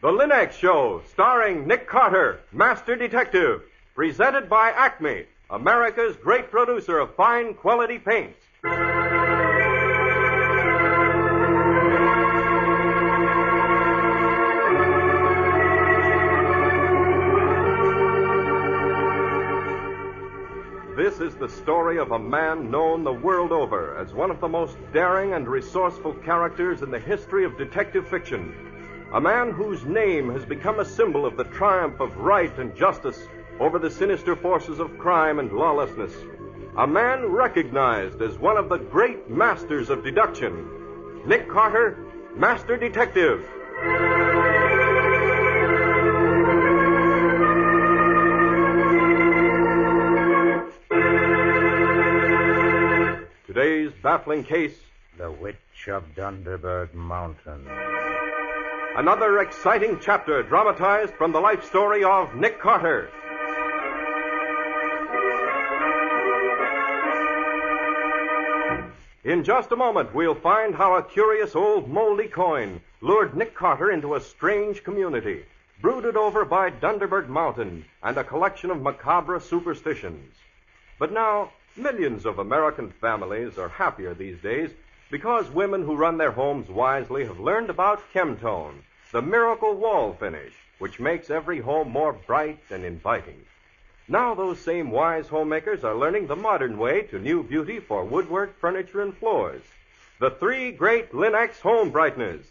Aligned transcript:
The 0.00 0.06
Linex 0.06 0.52
Show, 0.52 1.02
starring 1.10 1.66
Nick 1.66 1.88
Carter, 1.88 2.38
Master 2.52 2.94
Detective, 2.94 3.62
presented 3.96 4.48
by 4.48 4.70
Acme, 4.70 5.24
America's 5.50 6.14
great 6.14 6.52
producer 6.52 7.00
of 7.00 7.16
fine 7.16 7.52
quality 7.52 7.98
paints. 7.98 8.38
This 20.96 21.18
is 21.18 21.34
the 21.34 21.48
story 21.48 21.98
of 21.98 22.12
a 22.12 22.18
man 22.20 22.70
known 22.70 23.02
the 23.02 23.12
world 23.12 23.50
over 23.50 23.96
as 23.98 24.14
one 24.14 24.30
of 24.30 24.38
the 24.38 24.48
most 24.48 24.76
daring 24.92 25.32
and 25.32 25.48
resourceful 25.48 26.14
characters 26.24 26.82
in 26.82 26.92
the 26.92 27.00
history 27.00 27.44
of 27.44 27.58
detective 27.58 28.06
fiction. 28.06 28.54
A 29.14 29.20
man 29.22 29.52
whose 29.52 29.86
name 29.86 30.30
has 30.34 30.44
become 30.44 30.80
a 30.80 30.84
symbol 30.84 31.24
of 31.24 31.38
the 31.38 31.44
triumph 31.44 31.98
of 31.98 32.14
right 32.18 32.54
and 32.58 32.76
justice 32.76 33.26
over 33.58 33.78
the 33.78 33.90
sinister 33.90 34.36
forces 34.36 34.80
of 34.80 34.98
crime 34.98 35.38
and 35.38 35.50
lawlessness. 35.50 36.12
A 36.76 36.86
man 36.86 37.24
recognized 37.24 38.20
as 38.20 38.36
one 38.36 38.58
of 38.58 38.68
the 38.68 38.76
great 38.76 39.30
masters 39.30 39.88
of 39.88 40.04
deduction. 40.04 41.22
Nick 41.26 41.48
Carter, 41.48 41.96
Master 42.36 42.76
Detective. 42.76 43.46
Today's 53.46 53.90
baffling 54.02 54.44
case 54.44 54.78
The 55.16 55.30
Witch 55.30 55.88
of 55.88 56.04
Dunderberg 56.14 56.92
Mountain. 56.92 57.66
Another 58.98 59.38
exciting 59.38 60.00
chapter 60.02 60.42
dramatized 60.42 61.14
from 61.14 61.30
the 61.30 61.38
life 61.38 61.64
story 61.64 62.02
of 62.02 62.34
Nick 62.34 62.58
Carter. 62.58 63.08
In 69.22 69.44
just 69.44 69.70
a 69.70 69.76
moment, 69.76 70.12
we'll 70.12 70.34
find 70.34 70.74
how 70.74 70.96
a 70.96 71.04
curious 71.04 71.54
old 71.54 71.88
moldy 71.88 72.26
coin 72.26 72.80
lured 73.00 73.36
Nick 73.36 73.54
Carter 73.54 73.92
into 73.92 74.16
a 74.16 74.20
strange 74.20 74.82
community, 74.82 75.44
brooded 75.80 76.16
over 76.16 76.44
by 76.44 76.68
Dunderberg 76.68 77.28
Mountain 77.28 77.84
and 78.02 78.16
a 78.16 78.24
collection 78.24 78.68
of 78.72 78.82
macabre 78.82 79.38
superstitions. 79.38 80.34
But 80.98 81.12
now, 81.12 81.52
millions 81.76 82.26
of 82.26 82.40
American 82.40 82.90
families 83.00 83.58
are 83.58 83.68
happier 83.68 84.12
these 84.12 84.40
days 84.40 84.70
because 85.08 85.48
women 85.50 85.84
who 85.84 85.94
run 85.94 86.18
their 86.18 86.32
homes 86.32 86.68
wisely 86.68 87.24
have 87.24 87.38
learned 87.38 87.70
about 87.70 88.02
Chemtone, 88.12 88.82
the 89.10 89.22
miracle 89.22 89.74
wall 89.74 90.12
finish, 90.12 90.52
which 90.78 91.00
makes 91.00 91.30
every 91.30 91.60
home 91.60 91.90
more 91.90 92.12
bright 92.12 92.58
and 92.70 92.84
inviting. 92.84 93.42
Now 94.06 94.34
those 94.34 94.60
same 94.60 94.90
wise 94.90 95.28
homemakers 95.28 95.82
are 95.82 95.94
learning 95.94 96.26
the 96.26 96.36
modern 96.36 96.76
way 96.78 97.02
to 97.02 97.18
new 97.18 97.42
beauty 97.42 97.80
for 97.80 98.04
woodwork, 98.04 98.58
furniture, 98.60 99.00
and 99.00 99.16
floors. 99.16 99.62
The 100.20 100.30
three 100.30 100.72
great 100.72 101.12
Linex 101.12 101.60
home 101.60 101.90
brighteners. 101.90 102.44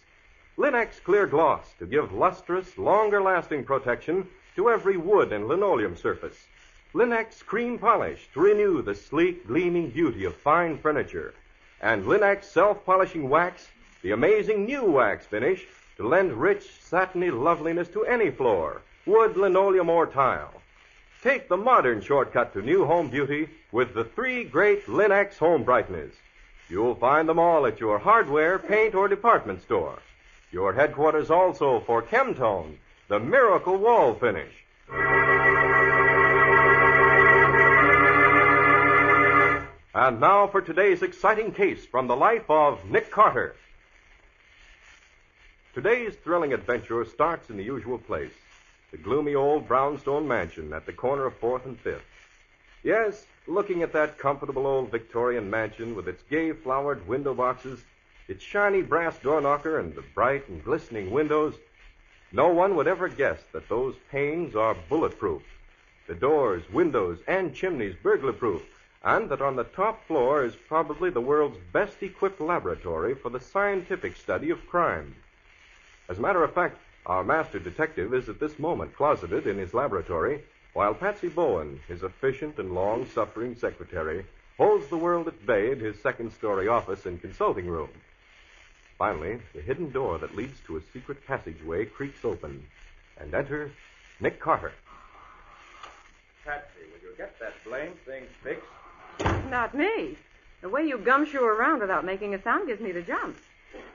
Linex 0.58 1.04
Clear 1.04 1.28
Gloss 1.28 1.74
to 1.78 1.86
give 1.86 2.12
lustrous, 2.12 2.78
longer 2.78 3.22
lasting 3.22 3.64
protection 3.64 4.28
to 4.56 4.70
every 4.72 4.98
wood 4.98 5.32
and 5.32 5.48
linoleum 5.48 5.96
surface. 5.96 6.48
Linex 6.94 7.46
Cream 7.46 7.78
Polish 7.78 8.28
to 8.34 8.40
renew 8.40 8.82
the 8.82 8.96
sleek, 8.96 9.46
gleaming 9.46 9.92
beauty 9.92 10.26
of 10.26 10.36
fine 10.36 10.80
furniture. 10.80 11.36
And 11.82 12.06
Linex 12.06 12.46
Self 12.46 12.84
Polishing 12.84 13.30
Wax, 13.30 13.68
the 14.02 14.12
amazing 14.12 14.66
new 14.66 14.84
wax 14.84 15.28
finish 15.28 15.68
to 15.98 16.08
lend 16.08 16.34
rich, 16.34 16.64
satiny 16.80 17.30
loveliness 17.32 17.90
to 17.90 18.06
any 18.06 18.32
floor, 18.32 18.82
wood, 19.06 19.36
linoleum, 19.36 19.90
or 19.90 20.06
tile. 20.06 20.54
Take 21.24 21.50
the 21.50 21.58
modern 21.58 22.02
shortcut 22.02 22.54
to 22.54 22.62
new 22.62 22.86
home 22.86 23.10
beauty 23.10 23.50
with 23.72 23.94
the 23.94 24.06
three 24.06 24.44
great 24.44 24.86
Linex 24.86 25.38
home 25.38 25.66
brighteners. 25.66 26.14
You'll 26.70 26.96
find 26.96 27.28
them 27.28 27.40
all 27.40 27.66
at 27.66 27.80
your 27.80 27.98
hardware, 27.98 28.60
paint, 28.60 28.94
or 28.94 29.08
department 29.08 29.64
store. 29.64 30.00
Your 30.52 30.74
headquarters 30.74 31.32
also 31.32 31.80
for 31.82 32.02
Chemtone, 32.04 32.78
the 33.08 33.20
miracle 33.20 33.78
wall 33.78 34.14
finish. 34.14 34.54
And 39.96 40.20
now 40.20 40.48
for 40.48 40.62
today's 40.62 41.02
exciting 41.02 41.54
case 41.54 41.86
from 41.86 42.08
the 42.08 42.16
life 42.16 42.50
of 42.50 42.86
Nick 42.86 43.10
Carter. 43.10 43.56
Today's 45.78 46.16
thrilling 46.16 46.54
adventure 46.54 47.06
starts 47.06 47.52
in 47.52 47.58
the 47.58 47.64
usual 47.64 48.00
place 48.00 48.32
the 48.90 48.98
gloomy 48.98 49.36
old 49.36 49.68
brownstone 49.68 50.28
mansion 50.28 50.74
at 50.74 50.88
the 50.88 50.92
corner 50.92 51.28
of 51.28 51.40
4th 51.40 51.66
and 51.66 51.84
5th. 51.84 52.02
Yes, 52.82 53.28
looking 53.46 53.84
at 53.84 53.94
that 53.94 54.18
comfortable 54.18 54.66
old 54.66 54.90
Victorian 54.90 55.52
mansion 55.52 55.94
with 55.94 56.08
its 56.08 56.24
gay 56.32 56.52
flowered 56.52 57.08
window 57.08 57.36
boxes, 57.36 57.86
its 58.28 58.44
shiny 58.44 58.82
brass 58.82 59.20
door 59.20 59.40
knocker, 59.40 59.78
and 59.78 59.94
the 59.94 60.04
bright 60.16 60.50
and 60.50 60.64
glistening 60.64 61.12
windows, 61.12 61.54
no 62.32 62.48
one 62.48 62.76
would 62.76 62.88
ever 62.88 63.08
guess 63.08 63.44
that 63.54 63.70
those 63.70 63.94
panes 64.10 64.56
are 64.56 64.76
bulletproof, 64.90 65.44
the 66.08 66.16
doors, 66.16 66.64
windows, 66.74 67.20
and 67.28 67.54
chimneys 67.54 67.96
burglar 68.02 68.34
proof, 68.34 68.64
and 69.04 69.30
that 69.30 69.44
on 69.44 69.56
the 69.56 69.64
top 69.64 70.04
floor 70.08 70.44
is 70.44 70.56
probably 70.56 71.12
the 71.12 71.22
world's 71.22 71.60
best 71.72 72.02
equipped 72.02 72.42
laboratory 72.42 73.14
for 73.14 73.30
the 73.30 73.40
scientific 73.40 74.18
study 74.18 74.50
of 74.50 74.66
crime. 74.66 75.14
As 76.10 76.18
a 76.18 76.22
matter 76.22 76.44
of 76.44 76.54
fact, 76.54 76.78
our 77.06 77.24
master 77.24 77.60
detective 77.60 78.14
is 78.14 78.30
at 78.30 78.40
this 78.40 78.58
moment 78.58 78.96
closeted 78.96 79.46
in 79.46 79.58
his 79.58 79.74
laboratory, 79.74 80.44
while 80.74 80.94
Patsy 80.94 81.28
Bowen, 81.28 81.80
his 81.88 82.04
efficient 82.04 82.60
and 82.60 82.74
long 82.74 83.06
suffering 83.08 83.56
secretary, 83.56 84.26
holds 84.58 84.88
the 84.88 84.98
world 84.98 85.28
at 85.28 85.46
bay 85.46 85.72
in 85.72 85.80
his 85.80 86.00
second 86.02 86.32
story 86.32 86.68
office 86.68 87.06
and 87.06 87.22
consulting 87.22 87.68
room. 87.68 87.90
Finally, 88.98 89.40
the 89.54 89.62
hidden 89.62 89.92
door 89.92 90.18
that 90.18 90.36
leads 90.36 90.60
to 90.66 90.78
a 90.78 90.82
secret 90.94 91.26
passageway 91.28 91.86
creaks 91.86 92.24
open, 92.24 92.66
and 93.20 93.34
enter 93.34 93.72
Nick 94.20 94.40
Carter. 94.40 94.72
Patsy, 96.44 96.80
will 96.92 97.10
you 97.10 97.16
get 97.18 97.38
that 97.40 97.54
blamed 97.66 98.00
thing 98.06 98.24
fixed? 98.44 99.50
Not 99.50 99.76
me. 99.76 100.18
The 100.62 100.70
way 100.70 100.88
you 100.88 100.98
gumshoe 100.98 101.44
around 101.44 101.82
without 101.82 102.06
making 102.06 102.34
a 102.34 102.42
sound 102.42 102.68
gives 102.68 102.82
me 102.82 102.92
the 102.92 103.02
jumps. 103.02 103.42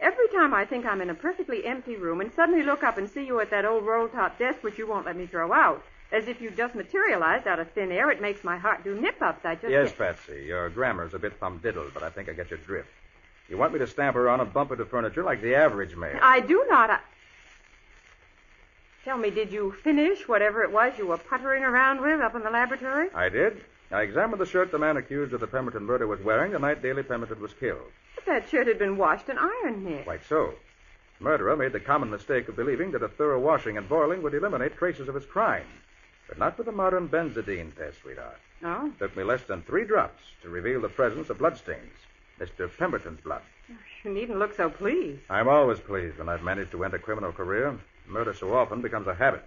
Every 0.01 0.29
time 0.29 0.53
I 0.53 0.65
think 0.65 0.85
I'm 0.85 1.01
in 1.01 1.11
a 1.11 1.15
perfectly 1.15 1.65
empty 1.65 1.97
room 1.97 2.21
and 2.21 2.33
suddenly 2.33 2.63
look 2.63 2.83
up 2.83 2.99
and 2.99 3.09
see 3.09 3.25
you 3.25 3.41
at 3.41 3.51
that 3.51 3.65
old 3.65 3.85
roll 3.87 4.09
top 4.09 4.39
desk 4.39 4.63
which 4.63 4.79
you 4.79 4.87
won't 4.87 5.07
let 5.07 5.17
me 5.17 5.27
throw 5.27 5.53
out, 5.53 5.83
as 6.11 6.29
if 6.29 6.41
you 6.41 6.51
just 6.51 6.75
materialized 6.75 7.47
out 7.47 7.59
of 7.61 7.71
thin 7.71 7.91
air, 7.93 8.11
it 8.11 8.21
makes 8.21 8.45
my 8.45 8.59
heart 8.59 8.85
do 8.85 9.01
nip 9.01 9.21
ups. 9.23 9.45
I 9.45 9.55
just 9.55 9.71
Yes, 9.71 9.89
can't- 9.93 10.17
Patsy. 10.17 10.45
Your 10.47 10.69
grammar's 10.71 11.15
a 11.15 11.19
bit 11.19 11.39
thumdiddled, 11.41 11.95
but 11.95 12.03
I 12.03 12.11
think 12.11 12.29
I 12.29 12.33
get 12.33 12.51
your 12.51 12.59
drift. 12.59 12.89
You 13.49 13.57
want 13.57 13.73
me 13.73 13.79
to 13.81 13.87
stamp 13.87 14.17
around 14.17 14.41
and 14.41 14.53
bump 14.53 14.73
into 14.73 14.85
furniture 14.85 15.23
like 15.23 15.41
the 15.43 15.55
average 15.55 15.97
man. 15.97 16.19
I 16.23 16.41
do 16.41 16.65
not. 16.69 16.91
I... 16.91 16.99
Tell 19.05 19.19
me, 19.19 19.31
did 19.31 19.53
you 19.53 19.73
finish 19.83 20.29
whatever 20.29 20.63
it 20.63 20.71
was 20.71 20.97
you 20.97 21.07
were 21.07 21.19
puttering 21.19 21.65
around 21.65 22.01
with 22.01 22.21
up 22.21 22.35
in 22.37 22.43
the 22.43 22.51
laboratory? 22.51 23.09
I 23.15 23.29
did. 23.29 23.65
I 23.91 24.03
examined 24.03 24.41
the 24.41 24.47
shirt 24.47 24.71
the 24.71 24.79
man 24.79 24.97
accused 24.97 25.33
of 25.33 25.41
the 25.41 25.47
Pemberton 25.47 25.85
murder 25.85 26.07
was 26.07 26.21
wearing 26.21 26.53
the 26.53 26.59
night 26.59 26.83
Daly 26.83 27.03
Pemberton 27.03 27.41
was 27.41 27.53
killed. 27.55 27.91
That 28.27 28.49
shirt 28.49 28.67
had 28.67 28.79
been 28.79 28.97
washed 28.97 29.29
and 29.29 29.39
ironed, 29.39 29.85
Nick. 29.85 30.05
Quite 30.05 30.25
so. 30.29 30.55
The 31.19 31.25
murderer 31.25 31.57
made 31.57 31.73
the 31.73 31.81
common 31.81 32.11
mistake 32.11 32.49
of 32.49 32.57
believing 32.57 32.93
that 32.93 33.03
a 33.03 33.09
thorough 33.09 33.41
washing 33.41 33.77
and 33.77 33.89
boiling 33.89 34.23
would 34.23 34.35
eliminate 34.35 34.77
traces 34.77 35.09
of 35.09 35.15
his 35.15 35.27
crime. 35.27 35.67
But 36.29 36.39
not 36.39 36.57
with 36.57 36.67
the 36.67 36.73
modern 36.73 37.09
benzidine 37.09 37.77
test, 37.77 38.01
sweetheart. 38.03 38.39
Oh, 38.65 38.93
Took 38.99 39.17
me 39.17 39.25
less 39.25 39.43
than 39.43 39.63
three 39.63 39.85
drops 39.85 40.23
to 40.43 40.49
reveal 40.49 40.81
the 40.81 40.89
presence 40.89 41.31
of 41.31 41.39
bloodstains. 41.39 41.93
Mr. 42.41 42.71
Pemberton's 42.79 43.21
blood. 43.21 43.43
you 44.05 44.11
needn't 44.13 44.39
look 44.39 44.55
so 44.57 44.71
pleased. 44.71 45.21
I'm 45.29 45.49
always 45.49 45.79
pleased 45.81 46.19
when 46.19 46.29
I've 46.29 46.43
managed 46.43 46.71
to 46.73 46.85
end 46.85 46.95
a 46.95 46.99
criminal 46.99 47.33
career. 47.33 47.79
Murder 48.07 48.35
so 48.35 48.55
often 48.55 48.81
becomes 48.81 49.07
a 49.07 49.15
habit. 49.15 49.45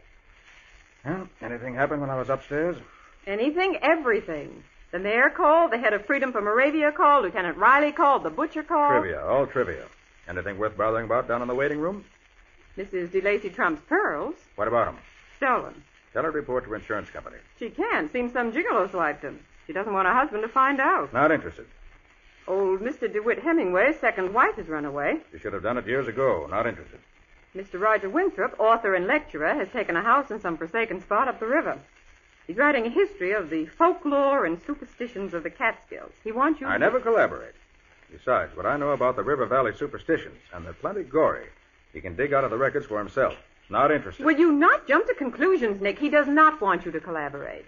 Well, 1.04 1.28
anything 1.42 1.76
happen 1.76 2.00
when 2.02 2.10
I 2.10 2.18
was 2.18 2.30
upstairs? 2.30 2.78
Anything, 3.28 3.78
everything. 3.82 4.64
The 4.96 5.02
mayor 5.02 5.30
called, 5.30 5.74
the 5.74 5.78
head 5.78 5.92
of 5.92 6.06
Freedom 6.06 6.32
for 6.32 6.40
Moravia 6.40 6.90
called, 6.90 7.26
Lieutenant 7.26 7.58
Riley 7.58 7.92
called, 7.92 8.24
the 8.24 8.30
butcher 8.30 8.64
called. 8.64 9.02
Trivia, 9.02 9.26
all 9.26 9.46
trivia. 9.46 9.88
Anything 10.26 10.58
worth 10.58 10.78
bothering 10.78 11.04
about 11.04 11.28
down 11.28 11.42
in 11.42 11.50
the 11.50 11.54
waiting 11.54 11.80
room? 11.80 12.06
Mrs. 12.78 13.10
DeLacy 13.10 13.54
Trump's 13.54 13.82
pearls. 13.90 14.36
What 14.56 14.70
about 14.70 14.86
them? 14.86 14.98
Stolen. 15.36 15.84
Tell 16.14 16.24
her 16.24 16.32
to 16.32 16.38
report 16.38 16.64
to 16.64 16.74
insurance 16.76 17.10
company. 17.10 17.36
She 17.60 17.72
can't. 17.72 18.10
Seems 18.14 18.32
some 18.32 18.54
gigolo 18.54 18.90
swiped 18.90 19.22
them. 19.22 19.42
She 19.68 19.74
doesn't 19.74 19.92
want 19.92 20.08
her 20.08 20.14
husband 20.14 20.44
to 20.44 20.48
find 20.48 20.80
out. 20.80 21.12
Not 21.12 21.30
interested. 21.30 21.66
Old 22.48 22.80
Mr. 22.80 23.12
DeWitt 23.12 23.40
Hemingway's 23.40 24.00
second 24.00 24.34
wife 24.34 24.56
has 24.56 24.70
run 24.70 24.86
away. 24.86 25.18
She 25.34 25.40
should 25.40 25.52
have 25.52 25.64
done 25.64 25.78
it 25.78 25.86
years 25.86 26.08
ago. 26.08 26.48
Not 26.50 26.68
interested. 26.68 27.02
Mr. 27.54 27.82
Roger 27.82 28.10
Winthrop, 28.10 28.58
author 28.62 28.96
and 28.96 29.08
lecturer, 29.08 29.56
has 29.56 29.68
taken 29.74 29.98
a 29.98 30.02
house 30.02 30.32
in 30.32 30.40
some 30.40 30.56
forsaken 30.56 31.02
spot 31.02 31.28
up 31.28 31.42
the 31.42 31.48
river. 31.48 31.82
He's 32.48 32.58
writing 32.58 32.86
a 32.86 32.90
history 32.90 33.32
of 33.32 33.50
the 33.50 33.66
folklore 33.66 34.46
and 34.46 34.62
superstitions 34.68 35.34
of 35.34 35.44
the 35.44 35.50
Catskills. 35.50 36.12
He 36.24 36.32
wants 36.32 36.62
you. 36.62 36.68
I 36.68 36.74
to- 36.74 36.80
never 36.80 37.00
collaborate. 37.00 37.54
Besides, 38.12 38.56
what 38.56 38.66
I 38.66 38.78
know 38.78 38.92
about 38.92 39.16
the 39.16 39.24
River 39.24 39.46
Valley 39.48 39.74
superstitions, 39.76 40.38
and 40.54 40.64
they're 40.66 40.74
plenty 40.74 41.04
gory, 41.04 41.48
he 41.92 42.02
can 42.02 42.16
dig 42.16 42.34
out 42.34 42.44
of 42.44 42.52
the 42.52 42.58
records 42.58 42.86
for 42.86 43.00
himself. 43.00 43.36
Not 43.70 43.92
interested. 43.92 44.24
Will 44.26 44.38
you 44.38 44.52
not 44.52 44.88
jump 44.88 45.08
to 45.08 45.16
conclusions, 45.16 45.82
Nick? 45.82 45.98
He 45.98 46.10
does 46.10 46.28
not 46.28 46.62
want 46.62 46.86
you 46.86 46.92
to 46.92 47.00
collaborate. 47.00 47.66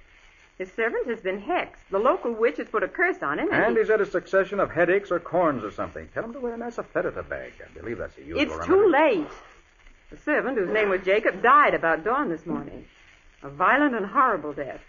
His 0.60 0.72
servant 0.74 1.08
has 1.08 1.20
been 1.20 1.42
hexed. 1.42 1.88
The 1.90 1.98
local 2.00 2.32
witch 2.34 2.58
has 2.58 2.68
put 2.68 2.84
a 2.84 2.88
curse 2.88 3.22
on 3.24 3.40
him, 3.40 3.48
and, 3.52 3.64
And 3.64 3.76
he- 3.76 3.82
he's 3.82 3.90
had 3.90 4.02
a 4.02 4.06
succession 4.06 4.60
of 4.60 4.72
headaches 4.72 5.12
or 5.12 5.20
corns 5.20 5.64
or 5.64 5.72
something. 5.72 6.08
Tell 6.14 6.24
him 6.24 6.34
to 6.34 6.40
wear 6.40 6.54
a 6.54 6.58
nice 6.58 6.78
asafetida 6.78 7.28
bag. 7.28 7.54
I 7.64 7.80
believe 7.80 7.98
that's 7.98 8.18
a 8.18 8.22
usual 8.22 8.42
it's 8.42 8.52
remedy. 8.52 8.68
too 8.68 8.88
late. 8.90 9.28
The 10.12 10.18
servant, 10.18 10.58
whose 10.58 10.70
name 10.70 10.90
was 10.90 11.02
Jacob, 11.02 11.42
died 11.42 11.74
about 11.74 12.04
dawn 12.04 12.30
this 12.30 12.46
morning. 12.46 12.86
A 13.44 13.50
violent 13.50 13.96
and 13.96 14.06
horrible 14.06 14.54
death. 14.54 14.82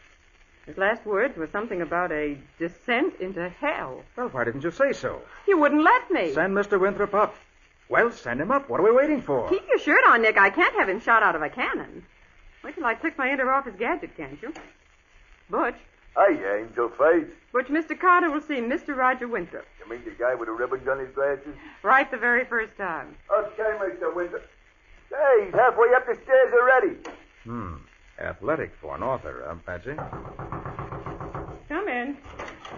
His 0.67 0.77
last 0.77 1.05
words 1.07 1.37
were 1.37 1.47
something 1.47 1.81
about 1.81 2.13
a 2.13 2.37
descent 2.59 3.15
into 3.21 3.49
hell. 3.49 4.03
Well, 4.17 4.29
why 4.29 4.45
didn't 4.45 4.63
you 4.65 4.71
say 4.71 4.93
so? 4.93 5.21
You 5.47 5.59
wouldn't 5.59 5.83
let 5.83 6.11
me. 6.11 6.33
Send 6.35 6.55
Mr. 6.55 6.79
Winthrop 6.81 7.15
up. 7.15 7.35
Well, 7.89 8.11
send 8.13 8.41
him 8.41 8.51
up. 8.51 8.69
What 8.69 8.81
are 8.81 8.85
we 8.85 8.93
waiting 8.93 9.23
for? 9.23 9.49
Keep 9.49 9.67
your 9.69 9.79
shirt 9.79 10.05
on, 10.07 10.21
Nick. 10.23 10.37
I 10.37 10.51
can't 10.51 10.75
have 10.75 10.89
him 10.89 11.01
shot 11.01 11.23
out 11.23 11.35
of 11.35 11.43
a 11.43 11.49
cannon. 11.49 12.05
Wait 12.63 12.75
till 12.75 12.85
I 12.85 12.95
click 12.95 13.17
my 13.17 13.31
inter-office 13.31 13.75
gadget, 13.79 14.15
can't 14.17 14.41
you? 14.43 14.53
Butch. 15.49 15.77
Hey, 16.17 16.61
Angel 16.61 16.89
Face. 16.91 17.29
Butch, 17.53 17.69
Mr. 17.69 17.99
Carter 17.99 18.31
will 18.31 18.43
see 18.43 18.57
Mr. 18.57 18.95
Roger 18.97 19.29
Winthrop. 19.29 19.65
You 19.83 19.89
mean 19.91 20.05
the 20.05 20.11
guy 20.11 20.35
with 20.35 20.49
the 20.49 20.53
ribbons 20.53 20.87
on 20.89 20.99
his 20.99 21.09
glasses? 21.15 21.55
Right 21.83 22.11
the 22.11 22.17
very 22.19 22.45
first 22.45 22.77
time. 22.77 23.15
Okay, 23.35 23.63
Mr. 23.63 24.15
Winthrop. 24.15 24.47
Hey, 25.09 25.45
he's 25.47 25.55
halfway 25.55 25.95
up 25.95 26.07
the 26.07 26.15
stairs 26.23 26.53
already. 26.53 26.97
Hmm. 27.45 27.75
Athletic 28.21 28.73
for 28.81 28.97
an 28.97 29.03
author, 29.03 29.45
huh, 29.47 29.55
Patsy? 29.65 29.95
Come 31.69 31.89
in. 31.89 32.17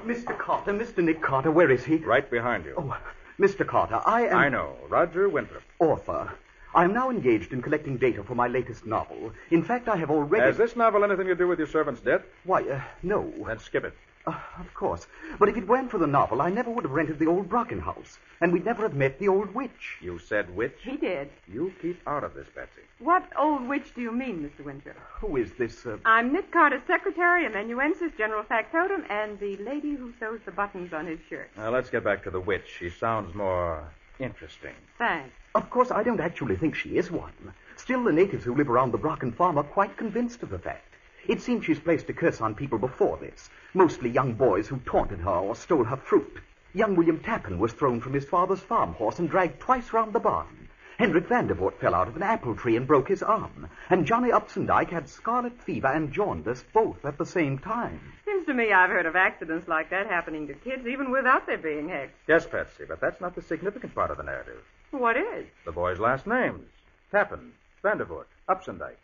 Mr. 0.05 0.37
Carter, 0.39 0.73
Mr. 0.73 1.03
Nick 1.03 1.23
Carter, 1.23 1.51
where 1.51 1.71
is 1.71 1.85
he? 1.85 1.97
Right 1.97 2.29
behind 2.31 2.65
you. 2.65 2.75
Oh, 2.77 2.97
Mr. 3.39 3.67
Carter, 3.67 4.01
I 4.05 4.27
am 4.27 4.37
I 4.37 4.49
know. 4.49 4.77
Roger 4.89 5.29
Winthrop. 5.29 5.63
author. 5.79 6.31
I 6.75 6.85
am 6.85 6.93
now 6.93 7.11
engaged 7.11 7.53
in 7.53 7.63
collecting 7.63 7.97
data 7.97 8.23
for 8.23 8.35
my 8.35 8.47
latest 8.47 8.87
novel. 8.87 9.33
In 9.51 9.63
fact, 9.65 9.89
I 9.89 9.97
have 9.97 10.11
already. 10.11 10.45
Has 10.45 10.57
this 10.57 10.77
novel 10.77 11.03
anything 11.05 11.27
to 11.27 11.35
do 11.35 11.49
with 11.49 11.59
your 11.59 11.67
servant's 11.67 12.01
death? 12.01 12.23
Why, 12.45 12.63
uh, 12.63 12.81
no. 13.03 13.33
Then 13.47 13.59
skip 13.59 13.85
it. 13.85 13.95
Uh, 14.27 14.39
of 14.59 14.73
course. 14.75 15.07
But 15.39 15.49
if 15.49 15.57
it 15.57 15.67
weren't 15.67 15.91
for 15.91 15.99
the 15.99 16.07
novel, 16.07 16.43
I 16.43 16.51
never 16.51 16.71
would 16.71 16.85
have 16.85 16.93
rented 16.93 17.19
the 17.19 17.27
old 17.27 17.49
Brocken 17.49 17.81
house, 17.81 18.19
and 18.41 18.53
we'd 18.53 18.67
never 18.67 18.83
have 18.83 18.95
met 18.95 19.19
the 19.19 19.29
old 19.29 19.55
witch. 19.55 19.97
You 20.01 20.19
said 20.19 20.55
witch? 20.55 20.77
He 20.83 20.97
did. 20.97 21.31
You 21.49 21.73
keep 21.81 22.01
out 22.07 22.23
of 22.23 22.35
this, 22.35 22.47
Betsy. 22.55 22.83
What 22.99 23.25
old 23.39 23.67
witch 23.67 23.95
do 23.95 24.03
you 24.03 24.13
mean, 24.13 24.43
Mr. 24.43 24.65
Winthrop? 24.65 24.97
Who 25.21 25.37
is 25.37 25.53
this? 25.55 25.87
Uh... 25.87 25.97
I'm 26.05 26.33
Nick 26.33 26.51
Carter's 26.51 26.83
secretary, 26.87 27.47
amanuensis, 27.47 28.13
general 28.19 28.43
factotum, 28.43 29.05
and 29.09 29.39
the 29.41 29.57
lady 29.57 29.95
who 29.95 30.13
sews 30.21 30.41
the 30.45 30.53
buttons 30.53 30.93
on 30.93 31.07
his 31.07 31.19
shirt. 31.31 31.51
Now, 31.57 31.71
let's 31.71 31.89
get 31.89 32.05
back 32.05 32.23
to 32.25 32.31
the 32.31 32.41
witch. 32.41 32.77
She 32.79 32.91
sounds 32.91 33.35
more 33.35 33.89
interesting. 34.19 34.75
Thanks. 34.99 35.35
Of 35.55 35.71
course, 35.71 35.91
I 35.91 36.03
don't 36.03 36.21
actually 36.21 36.57
think 36.57 36.75
she 36.75 36.99
is 36.99 37.11
one. 37.11 37.33
Still, 37.77 38.05
the 38.05 38.13
natives 38.13 38.45
who 38.45 38.55
live 38.55 38.69
around 38.69 38.93
the 38.93 38.99
Brocken 38.99 39.35
farm 39.35 39.57
are 39.57 39.65
quite 39.65 39.97
convinced 39.97 40.43
of 40.43 40.51
the 40.51 40.59
fact. 40.59 40.90
It 41.29 41.41
seems 41.41 41.65
she's 41.65 41.79
placed 41.79 42.09
a 42.09 42.13
curse 42.13 42.41
on 42.41 42.55
people 42.55 42.79
before 42.79 43.17
this, 43.19 43.51
mostly 43.75 44.11
young 44.11 44.35
boys 44.35 44.69
who 44.69 44.79
taunted 44.79 45.21
her 45.21 45.31
or 45.31 45.55
stole 45.55 45.85
her 45.85 45.97
fruit. 45.97 46.39
Young 46.73 46.97
William 46.97 47.21
Tappan 47.21 47.59
was 47.59 47.73
thrown 47.73 48.01
from 48.01 48.13
his 48.13 48.25
father's 48.25 48.61
farm 48.61 48.95
horse 48.95 49.19
and 49.19 49.29
dragged 49.29 49.61
twice 49.61 49.93
round 49.93 50.13
the 50.13 50.21
barn. 50.21 50.69
Hendrik 50.99 51.29
Vandervoort 51.29 51.79
fell 51.79 51.95
out 51.95 52.09
of 52.09 52.17
an 52.17 52.23
apple 52.23 52.55
tree 52.55 52.77
and 52.77 52.87
broke 52.87 53.09
his 53.09 53.23
arm. 53.23 53.69
And 53.89 54.07
Johnny 54.07 54.31
Upsendike 54.31 54.91
had 54.91 55.09
scarlet 55.09 55.59
fever 55.63 55.89
and 55.89 56.13
jaundice 56.13 56.63
both 56.75 57.05
at 57.05 57.17
the 57.17 57.25
same 57.25 57.59
time. 57.59 58.01
Seems 58.27 58.45
to 58.47 58.53
me 58.53 58.73
I've 58.73 58.91
heard 58.91 59.07
of 59.07 59.17
accidents 59.17 59.67
like 59.67 59.91
that 59.91 60.09
happening 60.09 60.47
to 60.49 60.55
kids 60.55 60.87
even 60.87 61.11
without 61.11 61.47
their 61.47 61.59
being 61.59 61.89
hexed. 61.89 62.11
Yes, 62.29 62.47
Patsy, 62.47 62.85
but 62.87 63.01
that's 63.01 63.21
not 63.21 63.35
the 63.35 63.43
significant 63.43 63.95
part 63.95 64.11
of 64.11 64.19
the 64.19 64.23
narrative. 64.23 64.63
What 64.91 65.17
is? 65.17 65.47
The 65.65 65.73
boys' 65.73 65.99
last 65.99 66.27
names 66.27 66.69
Tappan, 67.11 67.53
Vandervoort, 67.83 68.27
Upsendike. 68.49 68.97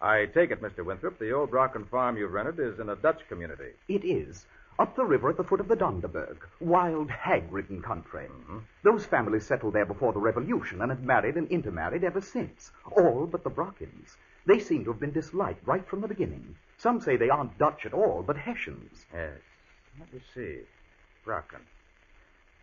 I 0.00 0.26
take 0.26 0.50
it, 0.50 0.62
Mr. 0.62 0.84
Winthrop, 0.84 1.18
the 1.18 1.32
old 1.32 1.50
Brocken 1.50 1.88
farm 1.88 2.16
you've 2.16 2.32
rented 2.32 2.60
is 2.60 2.78
in 2.78 2.88
a 2.88 2.96
Dutch 2.96 3.20
community. 3.28 3.72
It 3.88 4.04
is. 4.04 4.46
Up 4.78 4.94
the 4.94 5.04
river 5.04 5.28
at 5.28 5.36
the 5.36 5.42
foot 5.42 5.58
of 5.58 5.66
the 5.66 5.74
Donderberg. 5.74 6.36
Wild, 6.60 7.10
hag-ridden 7.10 7.82
country. 7.82 8.26
Mm-hmm. 8.26 8.58
Those 8.84 9.04
families 9.04 9.44
settled 9.44 9.74
there 9.74 9.84
before 9.84 10.12
the 10.12 10.20
Revolution 10.20 10.80
and 10.80 10.92
have 10.92 11.02
married 11.02 11.36
and 11.36 11.48
intermarried 11.48 12.04
ever 12.04 12.20
since. 12.20 12.70
All 12.92 13.26
but 13.26 13.42
the 13.42 13.50
Brockens. 13.50 14.16
They 14.46 14.60
seem 14.60 14.84
to 14.84 14.92
have 14.92 15.00
been 15.00 15.12
disliked 15.12 15.66
right 15.66 15.86
from 15.88 16.00
the 16.00 16.08
beginning. 16.08 16.54
Some 16.76 17.00
say 17.00 17.16
they 17.16 17.28
aren't 17.28 17.58
Dutch 17.58 17.84
at 17.84 17.92
all, 17.92 18.22
but 18.24 18.36
Hessians. 18.36 19.04
Yes. 19.12 19.40
Let 19.98 20.14
me 20.14 20.20
see. 20.32 20.60
Brocken. 21.26 21.62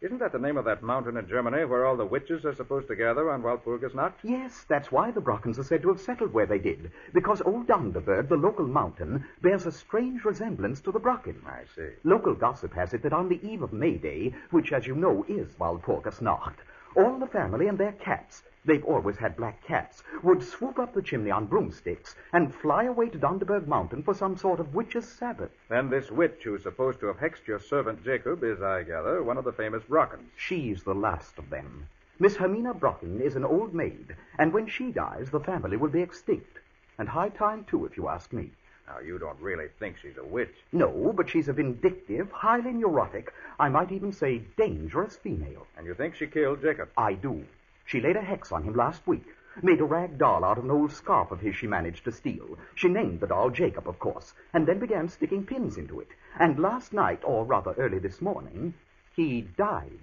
Isn't 0.01 0.17
that 0.19 0.33
the 0.33 0.39
name 0.39 0.57
of 0.57 0.65
that 0.65 0.83
mountain 0.83 1.15
in 1.15 1.25
Germany 1.25 1.63
where 1.63 1.85
all 1.85 1.95
the 1.95 2.05
witches 2.05 2.43
are 2.43 2.53
supposed 2.53 2.89
to 2.89 2.97
gather 2.97 3.31
on 3.31 3.41
Walpurgisnacht? 3.41 4.15
Yes, 4.23 4.65
that's 4.67 4.91
why 4.91 5.09
the 5.09 5.21
Brockens 5.21 5.57
are 5.57 5.63
said 5.63 5.81
to 5.83 5.87
have 5.87 6.01
settled 6.01 6.33
where 6.33 6.45
they 6.45 6.59
did. 6.59 6.91
Because 7.13 7.41
old 7.41 7.67
Dunderberg, 7.67 8.27
the 8.27 8.35
local 8.35 8.67
mountain, 8.67 9.23
bears 9.41 9.65
a 9.65 9.71
strange 9.71 10.25
resemblance 10.25 10.81
to 10.81 10.91
the 10.91 10.99
Brocken. 10.99 11.37
I 11.47 11.63
see. 11.75 11.91
Local 12.03 12.35
gossip 12.35 12.73
has 12.73 12.93
it 12.93 13.03
that 13.03 13.13
on 13.13 13.29
the 13.29 13.39
eve 13.47 13.61
of 13.61 13.71
May 13.71 13.95
Day, 13.95 14.35
which, 14.51 14.73
as 14.73 14.85
you 14.85 14.95
know, 14.95 15.25
is 15.29 15.47
Walpurgisnacht, 15.53 16.57
all 16.95 17.17
the 17.17 17.27
family 17.27 17.67
and 17.67 17.77
their 17.77 17.91
cats, 17.93 18.43
they've 18.65 18.85
always 18.85 19.17
had 19.17 19.37
black 19.37 19.63
cats, 19.63 20.03
would 20.23 20.41
swoop 20.41 20.79
up 20.79 20.93
the 20.93 21.01
chimney 21.01 21.31
on 21.31 21.45
broomsticks 21.45 22.15
and 22.33 22.53
fly 22.53 22.85
away 22.85 23.09
to 23.09 23.17
Donderberg 23.17 23.67
Mountain 23.67 24.03
for 24.03 24.13
some 24.13 24.37
sort 24.37 24.59
of 24.59 24.73
witch's 24.73 25.07
Sabbath. 25.07 25.51
Then 25.69 25.89
this 25.89 26.09
witch 26.11 26.41
who's 26.43 26.63
supposed 26.63 26.99
to 27.01 27.07
have 27.07 27.17
hexed 27.17 27.47
your 27.47 27.59
servant 27.59 28.03
Jacob 28.03 28.43
is, 28.43 28.61
I 28.61 28.83
gather, 28.83 29.21
one 29.23 29.37
of 29.37 29.43
the 29.43 29.51
famous 29.51 29.83
Brockens. 29.83 30.29
She's 30.35 30.83
the 30.83 30.95
last 30.95 31.37
of 31.37 31.49
them. 31.49 31.87
Miss 32.17 32.37
Hermina 32.37 32.73
Brocken 32.73 33.19
is 33.19 33.35
an 33.35 33.43
old 33.43 33.73
maid, 33.73 34.15
and 34.39 34.53
when 34.53 34.67
she 34.67 34.91
dies, 34.91 35.29
the 35.31 35.39
family 35.41 35.75
will 35.75 35.89
be 35.89 36.01
extinct. 36.01 36.59
And 36.97 37.09
high 37.09 37.29
time, 37.29 37.65
too, 37.65 37.85
if 37.85 37.97
you 37.97 38.07
ask 38.07 38.31
me. 38.31 38.51
Now, 38.87 38.99
you 38.99 39.17
don't 39.17 39.39
really 39.41 39.67
think 39.79 39.97
she's 39.97 40.17
a 40.17 40.23
witch. 40.23 40.53
No, 40.71 41.11
but 41.15 41.29
she's 41.29 41.47
a 41.47 41.53
vindictive, 41.53 42.31
highly 42.31 42.71
neurotic, 42.71 43.33
I 43.59 43.67
might 43.69 43.91
even 43.91 44.11
say 44.11 44.43
dangerous 44.57 45.15
female. 45.15 45.65
And 45.77 45.87
you 45.87 45.95
think 45.95 46.15
she 46.15 46.27
killed 46.27 46.61
Jacob? 46.61 46.89
I 46.97 47.13
do. 47.13 47.43
She 47.85 47.99
laid 47.99 48.15
a 48.15 48.21
hex 48.21 48.51
on 48.51 48.63
him 48.63 48.75
last 48.75 49.05
week. 49.07 49.25
Made 49.61 49.79
a 49.79 49.85
rag 49.85 50.17
doll 50.17 50.43
out 50.43 50.57
of 50.57 50.65
an 50.65 50.71
old 50.71 50.91
scarf 50.91 51.31
of 51.31 51.39
his 51.39 51.55
she 51.55 51.65
managed 51.65 52.03
to 52.03 52.11
steal. 52.11 52.57
She 52.75 52.87
named 52.89 53.21
the 53.21 53.27
doll 53.27 53.49
Jacob, 53.49 53.87
of 53.87 53.99
course, 53.99 54.33
and 54.53 54.67
then 54.67 54.79
began 54.79 55.07
sticking 55.07 55.45
pins 55.45 55.77
into 55.77 55.99
it. 56.01 56.09
And 56.37 56.59
last 56.59 56.93
night, 56.93 57.21
or 57.23 57.45
rather 57.45 57.73
early 57.73 57.99
this 57.99 58.21
morning, 58.21 58.73
he 59.15 59.41
died. 59.41 59.99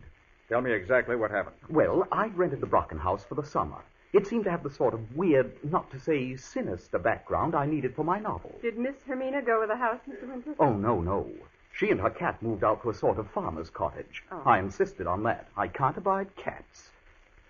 Tell 0.49 0.61
me 0.61 0.73
exactly 0.73 1.17
what 1.17 1.31
happened. 1.31 1.57
Well, 1.69 2.09
I'd 2.11 2.37
rented 2.37 2.61
the 2.61 2.67
Brocken 2.67 2.99
house 2.99 3.25
for 3.25 3.35
the 3.35 3.45
summer. 3.45 3.83
It 4.13 4.27
seemed 4.27 4.45
to 4.45 4.51
have 4.51 4.63
the 4.63 4.71
sort 4.71 4.93
of 4.93 5.17
weird, 5.17 5.53
not 5.65 5.91
to 5.91 5.99
say 5.99 6.37
sinister 6.37 6.99
background 6.99 7.55
I 7.55 7.65
needed 7.65 7.95
for 7.95 8.05
my 8.05 8.19
novel. 8.19 8.55
Did 8.61 8.77
Miss 8.77 8.97
Hermina 9.09 9.45
go 9.45 9.61
with 9.61 9.71
the 9.71 9.77
house, 9.77 10.01
Mr. 10.09 10.29
Winthrop? 10.29 10.57
Oh, 10.61 10.75
no, 10.75 11.01
no. 11.01 11.31
She 11.73 11.91
and 11.91 11.99
her 12.01 12.11
cat 12.11 12.43
moved 12.43 12.63
out 12.63 12.83
to 12.83 12.91
a 12.91 12.95
sort 12.95 13.19
of 13.19 13.31
farmer's 13.31 13.71
cottage. 13.71 14.23
Oh. 14.31 14.43
I 14.45 14.59
insisted 14.59 15.07
on 15.07 15.23
that. 15.23 15.49
I 15.57 15.69
can't 15.69 15.97
abide 15.97 16.37
cats. 16.37 16.91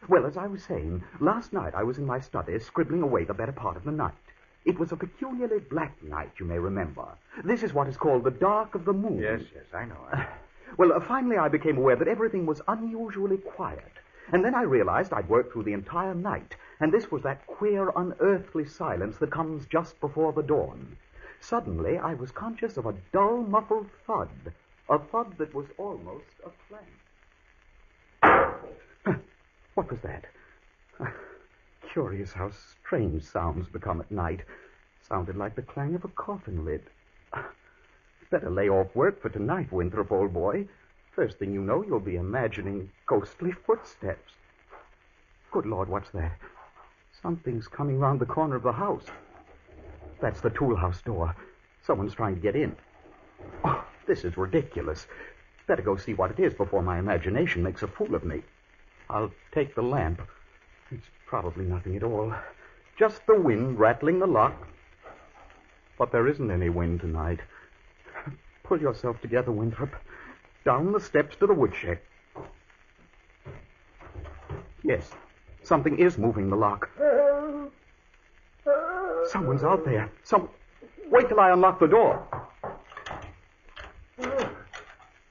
Well, 0.08 0.24
as 0.24 0.36
I 0.36 0.46
was 0.46 0.62
saying, 0.62 1.02
last 1.20 1.52
night 1.52 1.74
I 1.74 1.82
was 1.82 1.98
in 1.98 2.06
my 2.06 2.20
study 2.20 2.58
scribbling 2.60 3.02
away 3.02 3.24
the 3.24 3.34
better 3.34 3.52
part 3.52 3.76
of 3.76 3.84
the 3.84 3.90
night. 3.90 4.14
It 4.64 4.78
was 4.78 4.92
a 4.92 4.96
peculiarly 4.96 5.58
black 5.58 6.00
night, 6.04 6.30
you 6.38 6.46
may 6.46 6.58
remember. 6.58 7.06
This 7.42 7.64
is 7.64 7.72
what 7.72 7.88
is 7.88 7.96
called 7.96 8.22
the 8.22 8.30
dark 8.30 8.76
of 8.76 8.84
the 8.84 8.92
moon. 8.92 9.18
Yes, 9.18 9.42
yes, 9.52 9.64
I 9.74 9.84
know. 9.86 9.96
I 10.12 10.16
know. 10.18 10.26
Well, 10.78 10.92
uh, 10.92 11.00
finally 11.00 11.36
I 11.36 11.48
became 11.48 11.76
aware 11.76 11.96
that 11.96 12.08
everything 12.08 12.46
was 12.46 12.60
unusually 12.68 13.38
quiet. 13.38 13.92
And 14.32 14.42
then 14.42 14.54
I 14.54 14.62
realized 14.62 15.12
I'd 15.12 15.28
worked 15.28 15.52
through 15.52 15.64
the 15.64 15.74
entire 15.74 16.14
night, 16.14 16.56
and 16.80 16.90
this 16.90 17.10
was 17.10 17.22
that 17.22 17.46
queer, 17.46 17.92
unearthly 17.94 18.64
silence 18.64 19.18
that 19.18 19.30
comes 19.30 19.66
just 19.66 20.00
before 20.00 20.32
the 20.32 20.42
dawn. 20.42 20.96
Suddenly, 21.40 21.98
I 21.98 22.14
was 22.14 22.30
conscious 22.30 22.78
of 22.78 22.86
a 22.86 22.94
dull, 23.12 23.42
muffled 23.42 23.90
thud, 24.06 24.30
a 24.88 24.98
thud 24.98 25.36
that 25.36 25.52
was 25.52 25.66
almost 25.76 26.40
a 26.46 26.50
clang. 26.68 26.80
What 29.74 29.90
was 29.90 30.00
that? 30.00 30.24
Curious 31.92 32.32
how 32.32 32.50
strange 32.50 33.24
sounds 33.24 33.68
become 33.68 34.00
at 34.00 34.10
night. 34.10 34.40
Sounded 35.08 35.36
like 35.36 35.56
the 35.56 35.62
clang 35.62 35.94
of 35.94 36.04
a 36.04 36.08
coffin 36.08 36.64
lid. 36.64 36.82
Better 38.30 38.50
lay 38.50 38.68
off 38.68 38.94
work 38.94 39.20
for 39.20 39.28
tonight, 39.28 39.72
Winthrop, 39.72 40.10
old 40.10 40.32
boy. 40.32 40.68
First 41.14 41.38
thing 41.38 41.52
you 41.52 41.60
know, 41.60 41.84
you'll 41.84 42.00
be 42.00 42.16
imagining 42.16 42.90
ghostly 43.06 43.52
footsteps. 43.52 44.32
Good 45.50 45.66
Lord, 45.66 45.88
what's 45.88 46.10
that? 46.10 46.38
Something's 47.20 47.68
coming 47.68 47.98
round 47.98 48.18
the 48.20 48.26
corner 48.26 48.56
of 48.56 48.62
the 48.62 48.72
house. 48.72 49.04
That's 50.20 50.40
the 50.40 50.50
tool 50.50 50.74
house 50.74 51.02
door. 51.02 51.36
Someone's 51.86 52.14
trying 52.14 52.36
to 52.36 52.40
get 52.40 52.56
in. 52.56 52.74
Oh, 53.62 53.84
this 54.06 54.24
is 54.24 54.38
ridiculous. 54.38 55.06
Better 55.66 55.82
go 55.82 55.96
see 55.96 56.14
what 56.14 56.30
it 56.30 56.40
is 56.40 56.54
before 56.54 56.82
my 56.82 56.98
imagination 56.98 57.62
makes 57.62 57.82
a 57.82 57.88
fool 57.88 58.14
of 58.14 58.24
me. 58.24 58.42
I'll 59.10 59.30
take 59.52 59.74
the 59.74 59.82
lamp. 59.82 60.22
It's 60.90 61.06
probably 61.26 61.66
nothing 61.66 61.96
at 61.96 62.02
all. 62.02 62.34
Just 62.98 63.20
the 63.26 63.38
wind 63.38 63.78
rattling 63.78 64.18
the 64.18 64.26
lock. 64.26 64.54
But 65.98 66.10
there 66.10 66.28
isn't 66.28 66.50
any 66.50 66.70
wind 66.70 67.00
tonight. 67.00 67.40
Pull 68.64 68.80
yourself 68.80 69.20
together, 69.20 69.52
Winthrop. 69.52 69.94
Down 70.64 70.92
the 70.92 71.00
steps 71.00 71.36
to 71.36 71.46
the 71.46 71.54
woodshed. 71.54 71.98
Yes, 74.84 75.10
something 75.62 75.98
is 75.98 76.18
moving 76.18 76.50
the 76.50 76.56
lock. 76.56 76.88
Someone's 79.26 79.64
out 79.64 79.84
there. 79.84 80.10
Some. 80.24 80.48
Wait 81.10 81.28
till 81.28 81.40
I 81.40 81.50
unlock 81.50 81.80
the 81.80 81.86
door. 81.86 82.26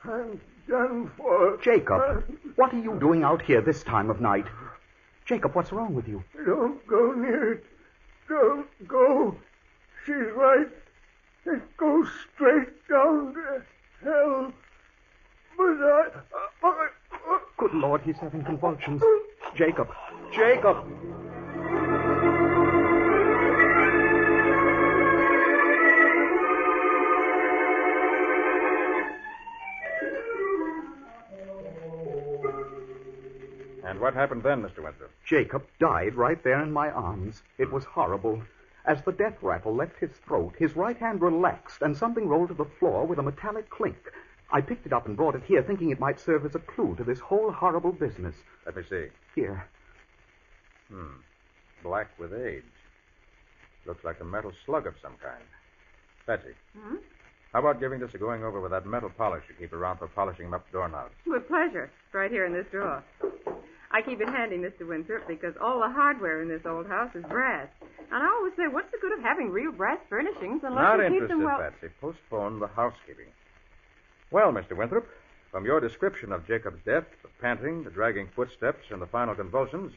I'm 0.03 0.41
done 0.67 1.11
for. 1.17 1.57
Jacob, 1.61 2.23
what 2.55 2.73
are 2.73 2.79
you 2.79 2.97
doing 2.99 3.23
out 3.23 3.41
here 3.41 3.61
this 3.61 3.83
time 3.83 4.09
of 4.09 4.19
night? 4.19 4.45
Jacob, 5.25 5.55
what's 5.55 5.71
wrong 5.71 5.93
with 5.93 6.07
you? 6.07 6.23
Don't 6.45 6.85
go 6.87 7.13
near 7.13 7.53
it. 7.53 7.65
Don't 8.27 8.67
go. 8.87 9.35
She's 10.05 10.31
right. 10.35 10.67
It 11.45 11.77
goes 11.77 12.07
straight 12.33 12.87
down 12.89 13.33
to 13.33 13.63
hell. 14.03 14.53
Good 17.57 17.73
Lord, 17.73 18.01
he's 18.01 18.17
having 18.17 18.43
convulsions. 18.43 19.01
Jacob, 19.55 19.89
Jacob. 20.33 20.77
And 33.83 33.99
what 33.99 34.13
happened 34.13 34.43
then, 34.43 34.63
Mr. 34.63 34.83
Winthrop? 34.83 35.11
Jacob 35.25 35.63
died 35.79 36.15
right 36.15 36.41
there 36.43 36.61
in 36.63 36.71
my 36.71 36.89
arms. 36.89 37.43
It 37.57 37.71
was 37.71 37.83
horrible. 37.83 38.41
As 38.85 39.01
the 39.03 39.11
death 39.11 39.37
rattle 39.41 39.75
left 39.75 39.99
his 39.99 40.11
throat, 40.25 40.55
his 40.57 40.75
right 40.75 40.97
hand 40.97 41.21
relaxed 41.21 41.81
and 41.81 41.95
something 41.95 42.27
rolled 42.27 42.47
to 42.47 42.55
the 42.55 42.65
floor 42.65 43.05
with 43.05 43.19
a 43.19 43.23
metallic 43.23 43.69
clink. 43.69 44.11
I 44.53 44.61
picked 44.61 44.85
it 44.85 44.93
up 44.93 45.07
and 45.07 45.15
brought 45.15 45.35
it 45.35 45.43
here, 45.45 45.63
thinking 45.63 45.91
it 45.91 45.99
might 45.99 46.19
serve 46.19 46.45
as 46.45 46.55
a 46.55 46.59
clue 46.59 46.95
to 46.97 47.03
this 47.03 47.19
whole 47.19 47.51
horrible 47.51 47.91
business. 47.91 48.35
Let 48.65 48.75
me 48.75 48.83
see. 48.89 49.07
Here. 49.35 49.65
Hmm. 50.89 51.21
Black 51.83 52.07
with 52.19 52.33
age. 52.33 52.63
Looks 53.85 54.03
like 54.03 54.19
a 54.19 54.25
metal 54.25 54.51
slug 54.65 54.87
of 54.87 54.93
some 55.01 55.15
kind. 55.23 55.43
Betsy. 56.27 56.53
Hmm? 56.77 56.97
How 57.53 57.59
about 57.59 57.79
giving 57.79 57.99
this 57.99 58.13
a 58.13 58.17
going 58.17 58.43
over 58.43 58.61
with 58.61 58.71
that 58.71 58.85
metal 58.85 59.09
polish 59.09 59.43
you 59.49 59.55
keep 59.59 59.73
around 59.73 59.97
for 59.97 60.07
polishing 60.07 60.53
up 60.53 60.65
doorknobs? 60.71 61.13
With 61.25 61.47
pleasure. 61.47 61.89
It's 62.05 62.13
right 62.13 62.31
here 62.31 62.45
in 62.45 62.53
this 62.53 62.65
drawer. 62.71 63.03
I 63.91 64.01
keep 64.01 64.21
it 64.21 64.29
handy, 64.29 64.55
Mr. 64.57 64.87
Winthrop, 64.87 65.27
because 65.27 65.53
all 65.61 65.79
the 65.79 65.89
hardware 65.89 66.41
in 66.41 66.47
this 66.47 66.61
old 66.65 66.87
house 66.87 67.11
is 67.13 67.25
brass. 67.25 67.67
And 68.11 68.23
I 68.23 68.27
always 68.27 68.53
say, 68.55 68.67
what's 68.71 68.89
the 68.91 68.99
good 69.01 69.11
of 69.11 69.19
having 69.19 69.49
real 69.49 69.71
brass 69.71 69.99
furnishings 70.07 70.61
unless 70.63 70.81
Not 70.81 70.99
you 70.99 71.19
keep 71.19 71.27
them 71.27 71.43
well? 71.43 71.59
Not 71.59 71.73
interested, 71.73 71.91
Betsy. 71.91 71.93
Postpone 71.99 72.59
the 72.59 72.67
housekeeping. 72.67 73.27
Well, 74.31 74.53
Mr. 74.53 74.77
Winthrop, 74.77 75.07
from 75.51 75.65
your 75.65 75.81
description 75.81 76.31
of 76.31 76.47
Jacob's 76.47 76.81
death, 76.85 77.03
the 77.21 77.27
panting, 77.41 77.83
the 77.83 77.89
dragging 77.89 78.29
footsteps, 78.33 78.85
and 78.89 79.01
the 79.01 79.05
final 79.07 79.35
convulsions, 79.35 79.91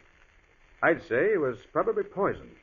I'd 0.82 1.04
say 1.04 1.30
he 1.30 1.38
was 1.38 1.58
probably 1.72 2.02
poisoned. 2.02 2.56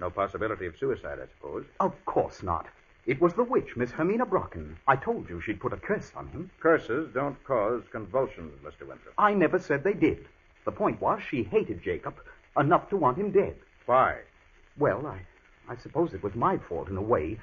No 0.00 0.10
possibility 0.10 0.66
of 0.66 0.76
suicide, 0.76 1.20
I 1.22 1.26
suppose. 1.36 1.64
Of 1.78 2.04
course 2.06 2.42
not. 2.42 2.66
It 3.06 3.20
was 3.20 3.34
the 3.34 3.44
witch, 3.44 3.76
Miss 3.76 3.92
Hermina 3.92 4.28
Brocken. 4.28 4.74
I 4.88 4.96
told 4.96 5.28
you 5.30 5.40
she'd 5.40 5.60
put 5.60 5.72
a 5.72 5.76
curse 5.76 6.10
on 6.16 6.26
him. 6.28 6.50
Curses 6.58 7.08
don't 7.14 7.42
cause 7.44 7.84
convulsions, 7.92 8.58
Mr. 8.64 8.80
Winthrop. 8.80 9.14
I 9.16 9.32
never 9.32 9.60
said 9.60 9.84
they 9.84 9.94
did. 9.94 10.26
The 10.64 10.72
point 10.72 11.00
was 11.00 11.22
she 11.22 11.44
hated 11.44 11.84
Jacob 11.84 12.16
enough 12.58 12.90
to 12.90 12.96
want 12.96 13.18
him 13.18 13.30
dead. 13.30 13.54
Why? 13.86 14.18
Well, 14.76 15.06
I, 15.06 15.20
I 15.68 15.76
suppose 15.76 16.14
it 16.14 16.22
was 16.24 16.34
my 16.34 16.58
fault 16.58 16.88
in 16.88 16.96
a 16.96 17.02
way. 17.02 17.38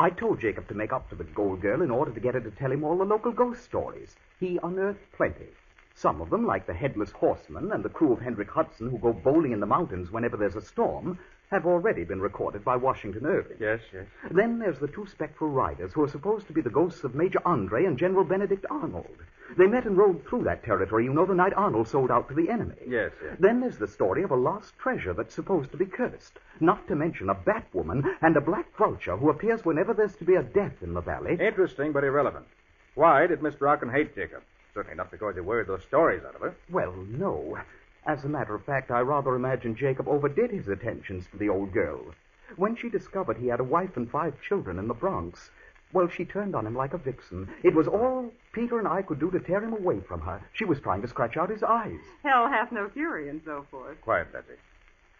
I 0.00 0.10
told 0.10 0.40
Jacob 0.40 0.68
to 0.68 0.74
make 0.74 0.92
up 0.92 1.08
to 1.10 1.16
the 1.16 1.24
gold 1.24 1.60
girl 1.60 1.82
in 1.82 1.90
order 1.90 2.12
to 2.12 2.20
get 2.20 2.34
her 2.34 2.40
to 2.40 2.52
tell 2.52 2.70
him 2.70 2.84
all 2.84 2.96
the 2.96 3.04
local 3.04 3.32
ghost 3.32 3.64
stories. 3.64 4.14
He 4.38 4.60
unearthed 4.62 5.10
plenty. 5.16 5.48
Some 5.96 6.20
of 6.20 6.30
them, 6.30 6.46
like 6.46 6.66
the 6.66 6.72
headless 6.74 7.10
horseman 7.10 7.72
and 7.72 7.84
the 7.84 7.88
crew 7.88 8.12
of 8.12 8.20
Hendrik 8.20 8.48
Hudson 8.48 8.90
who 8.90 8.98
go 8.98 9.12
bowling 9.12 9.50
in 9.50 9.58
the 9.58 9.66
mountains 9.66 10.12
whenever 10.12 10.36
there's 10.36 10.54
a 10.54 10.62
storm, 10.62 11.18
have 11.50 11.66
already 11.66 12.04
been 12.04 12.20
recorded 12.20 12.64
by 12.64 12.76
Washington 12.76 13.26
Irving. 13.26 13.56
Yes, 13.58 13.80
yes. 13.92 14.06
Then 14.30 14.60
there's 14.60 14.78
the 14.78 14.86
two 14.86 15.06
spectral 15.06 15.50
riders 15.50 15.92
who 15.92 16.04
are 16.04 16.08
supposed 16.08 16.46
to 16.46 16.52
be 16.52 16.60
the 16.60 16.70
ghosts 16.70 17.02
of 17.02 17.16
Major 17.16 17.40
Andre 17.44 17.84
and 17.84 17.98
General 17.98 18.22
Benedict 18.22 18.66
Arnold. 18.70 19.18
They 19.56 19.66
met 19.66 19.86
and 19.86 19.96
rode 19.96 20.26
through 20.26 20.44
that 20.44 20.62
territory, 20.64 21.04
you 21.04 21.12
know, 21.12 21.24
the 21.24 21.34
night 21.34 21.52
Arnold 21.56 21.88
sold 21.88 22.10
out 22.10 22.28
to 22.28 22.34
the 22.34 22.50
enemy. 22.50 22.74
Yes, 22.86 23.12
yes. 23.22 23.36
Then 23.40 23.60
there's 23.60 23.78
the 23.78 23.86
story 23.86 24.22
of 24.22 24.30
a 24.30 24.36
lost 24.36 24.76
treasure 24.78 25.14
that's 25.14 25.34
supposed 25.34 25.70
to 25.70 25.76
be 25.76 25.86
cursed. 25.86 26.38
Not 26.60 26.86
to 26.88 26.94
mention 26.94 27.30
a 27.30 27.34
bat 27.34 27.66
woman 27.72 28.04
and 28.20 28.36
a 28.36 28.40
black 28.40 28.76
vulture 28.76 29.16
who 29.16 29.30
appears 29.30 29.64
whenever 29.64 29.94
there's 29.94 30.16
to 30.16 30.24
be 30.24 30.34
a 30.34 30.42
death 30.42 30.82
in 30.82 30.92
the 30.92 31.00
valley. 31.00 31.38
Interesting, 31.40 31.92
but 31.92 32.04
irrelevant. 32.04 32.46
Why 32.94 33.26
did 33.26 33.42
Miss 33.42 33.54
Brocken 33.54 33.90
hate 33.92 34.14
Jacob? 34.14 34.42
Certainly 34.74 34.96
not 34.96 35.10
because 35.10 35.34
he 35.34 35.40
worried 35.40 35.68
those 35.68 35.82
stories 35.84 36.22
out 36.26 36.34
of 36.34 36.40
her. 36.42 36.54
Well, 36.70 36.92
no. 37.08 37.58
As 38.06 38.24
a 38.24 38.28
matter 38.28 38.54
of 38.54 38.64
fact, 38.64 38.90
I 38.90 39.00
rather 39.00 39.34
imagine 39.34 39.74
Jacob 39.76 40.08
overdid 40.08 40.50
his 40.50 40.68
attentions 40.68 41.26
to 41.30 41.36
the 41.36 41.48
old 41.48 41.72
girl. 41.72 42.14
When 42.56 42.76
she 42.76 42.88
discovered 42.88 43.36
he 43.36 43.48
had 43.48 43.60
a 43.60 43.64
wife 43.64 43.96
and 43.96 44.10
five 44.10 44.40
children 44.40 44.78
in 44.78 44.88
the 44.88 44.94
Bronx, 44.94 45.50
well, 45.92 46.08
she 46.08 46.24
turned 46.24 46.54
on 46.54 46.66
him 46.66 46.74
like 46.74 46.92
a 46.92 46.98
vixen. 46.98 47.48
It 47.62 47.74
was 47.74 47.88
all 47.88 48.32
Peter 48.58 48.80
and 48.80 48.88
I 48.88 49.02
could 49.02 49.20
do 49.20 49.30
to 49.30 49.38
tear 49.38 49.62
him 49.62 49.72
away 49.72 50.00
from 50.00 50.20
her. 50.22 50.40
She 50.52 50.64
was 50.64 50.80
trying 50.80 51.00
to 51.02 51.08
scratch 51.08 51.36
out 51.36 51.48
his 51.48 51.62
eyes. 51.62 52.00
Hell 52.24 52.48
hath 52.48 52.72
no 52.72 52.88
fury 52.88 53.28
and 53.28 53.40
so 53.44 53.64
forth. 53.70 54.00
Quiet, 54.00 54.32
Betsy. 54.32 54.54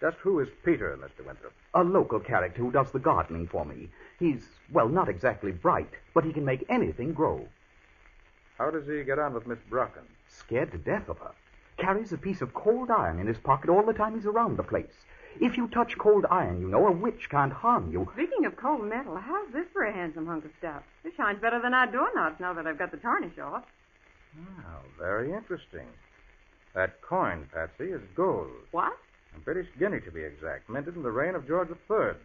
Just 0.00 0.16
who 0.16 0.40
is 0.40 0.48
Peter, 0.64 0.98
Mr. 1.00 1.24
Winthrop? 1.24 1.52
A 1.74 1.84
local 1.84 2.18
character 2.18 2.60
who 2.60 2.72
does 2.72 2.90
the 2.90 2.98
gardening 2.98 3.46
for 3.46 3.64
me. 3.64 3.90
He's, 4.18 4.44
well, 4.72 4.88
not 4.88 5.08
exactly 5.08 5.52
bright, 5.52 5.92
but 6.14 6.24
he 6.24 6.32
can 6.32 6.44
make 6.44 6.64
anything 6.68 7.12
grow. 7.12 7.46
How 8.58 8.72
does 8.72 8.88
he 8.88 9.04
get 9.04 9.20
on 9.20 9.34
with 9.34 9.46
Miss 9.46 9.60
Brocken? 9.70 10.08
Scared 10.26 10.72
to 10.72 10.78
death 10.78 11.08
of 11.08 11.18
her. 11.18 11.30
Carries 11.76 12.12
a 12.12 12.18
piece 12.18 12.42
of 12.42 12.54
cold 12.54 12.90
iron 12.90 13.20
in 13.20 13.28
his 13.28 13.38
pocket 13.38 13.70
all 13.70 13.86
the 13.86 13.92
time 13.92 14.16
he's 14.16 14.26
around 14.26 14.56
the 14.56 14.64
place. 14.64 15.04
If 15.40 15.56
you 15.56 15.68
touch 15.68 15.96
cold 15.98 16.26
iron, 16.30 16.60
you 16.60 16.68
know, 16.68 16.86
a 16.86 16.92
witch 16.92 17.28
can't 17.30 17.52
harm 17.52 17.90
you. 17.92 18.08
Speaking 18.14 18.44
of 18.44 18.56
cold 18.56 18.84
metal, 18.84 19.16
how's 19.16 19.52
this 19.52 19.66
for 19.72 19.84
a 19.84 19.92
handsome 19.92 20.26
hunk 20.26 20.44
of 20.44 20.50
stuff? 20.58 20.82
It 21.04 21.12
shines 21.16 21.40
better 21.40 21.60
than 21.60 21.74
our 21.74 21.86
doorknobs 21.86 22.40
now 22.40 22.52
that 22.54 22.66
I've 22.66 22.78
got 22.78 22.90
the 22.90 22.96
tarnish 22.96 23.38
off. 23.38 23.64
Oh, 24.38 24.82
very 24.98 25.32
interesting. 25.32 25.86
That 26.74 27.00
coin, 27.02 27.48
Patsy, 27.52 27.92
is 27.92 28.02
gold. 28.14 28.50
What? 28.72 28.92
A 29.36 29.40
British 29.40 29.68
guinea, 29.78 30.00
to 30.00 30.10
be 30.10 30.22
exact, 30.22 30.68
minted 30.68 30.96
in 30.96 31.02
the 31.02 31.10
reign 31.10 31.34
of 31.34 31.46
George 31.46 31.68
III. 31.70 32.16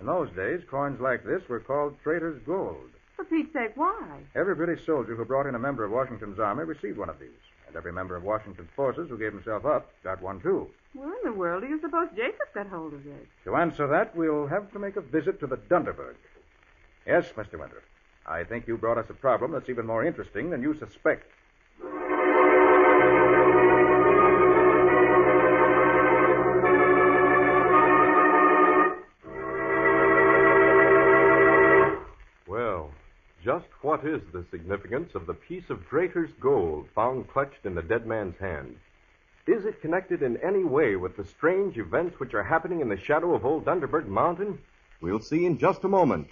In 0.00 0.06
those 0.06 0.30
days, 0.36 0.60
coins 0.70 1.00
like 1.00 1.24
this 1.24 1.42
were 1.48 1.60
called 1.60 2.00
traitor's 2.02 2.40
gold. 2.46 2.90
For 3.16 3.24
Pete's 3.24 3.52
sake, 3.52 3.72
why? 3.74 4.20
Every 4.34 4.54
British 4.54 4.86
soldier 4.86 5.16
who 5.16 5.24
brought 5.24 5.46
in 5.46 5.54
a 5.54 5.58
member 5.58 5.84
of 5.84 5.90
Washington's 5.90 6.38
army 6.38 6.64
received 6.64 6.98
one 6.98 7.10
of 7.10 7.18
these. 7.18 7.30
And 7.68 7.76
every 7.76 7.92
member 7.92 8.16
of 8.16 8.24
Washington's 8.24 8.70
forces 8.74 9.08
who 9.08 9.18
gave 9.18 9.32
himself 9.32 9.64
up 9.66 9.90
got 10.02 10.22
one, 10.22 10.40
too. 10.40 10.68
Where 10.94 11.08
in 11.08 11.18
the 11.24 11.32
world 11.32 11.62
do 11.62 11.68
you 11.68 11.80
suppose 11.80 12.08
Jacob 12.16 12.48
got 12.54 12.66
hold 12.68 12.94
of 12.94 13.04
this? 13.04 13.26
To 13.44 13.56
answer 13.56 13.86
that, 13.86 14.16
we'll 14.16 14.46
have 14.46 14.72
to 14.72 14.78
make 14.78 14.96
a 14.96 15.02
visit 15.02 15.38
to 15.40 15.46
the 15.46 15.58
Dunderberg. 15.68 16.16
Yes, 17.06 17.26
Mr. 17.36 17.58
Winthrop. 17.58 17.84
I 18.26 18.44
think 18.44 18.66
you 18.66 18.76
brought 18.76 18.98
us 18.98 19.08
a 19.10 19.14
problem 19.14 19.52
that's 19.52 19.68
even 19.68 19.86
more 19.86 20.04
interesting 20.04 20.50
than 20.50 20.62
you 20.62 20.74
suspect. 20.78 21.26
Just 33.44 33.66
what 33.82 34.04
is 34.04 34.20
the 34.32 34.44
significance 34.50 35.14
of 35.14 35.26
the 35.26 35.34
piece 35.34 35.70
of 35.70 35.86
traitor's 35.88 36.30
gold 36.40 36.88
found 36.94 37.28
clutched 37.28 37.64
in 37.64 37.74
the 37.74 37.82
dead 37.82 38.06
man's 38.06 38.36
hand? 38.38 38.76
Is 39.46 39.64
it 39.64 39.80
connected 39.80 40.22
in 40.22 40.36
any 40.38 40.64
way 40.64 40.96
with 40.96 41.16
the 41.16 41.24
strange 41.24 41.78
events 41.78 42.18
which 42.18 42.34
are 42.34 42.42
happening 42.42 42.80
in 42.80 42.88
the 42.88 42.98
shadow 42.98 43.34
of 43.34 43.46
old 43.46 43.64
Dunderberg 43.64 44.08
Mountain? 44.08 44.58
We'll 45.00 45.20
see 45.20 45.46
in 45.46 45.58
just 45.58 45.84
a 45.84 45.88
moment. 45.88 46.28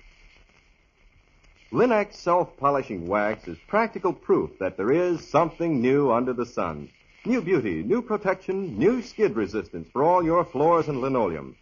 Linex 1.71 2.15
self-polishing 2.15 3.07
wax 3.07 3.47
is 3.47 3.59
practical 3.69 4.13
proof 4.13 4.59
that 4.59 4.77
there 4.77 4.91
is 4.91 5.27
something 5.29 5.81
new 5.81 6.11
under 6.11 6.33
the 6.33 6.47
sun. 6.47 6.89
New 7.25 7.41
beauty, 7.41 7.83
new 7.83 8.03
protection, 8.03 8.79
new 8.79 9.01
skid 9.01 9.37
resistance 9.37 9.89
for 9.93 10.03
all 10.03 10.25
your 10.25 10.45
floors 10.45 10.89
and 10.89 11.01
linoleum. 11.01 11.57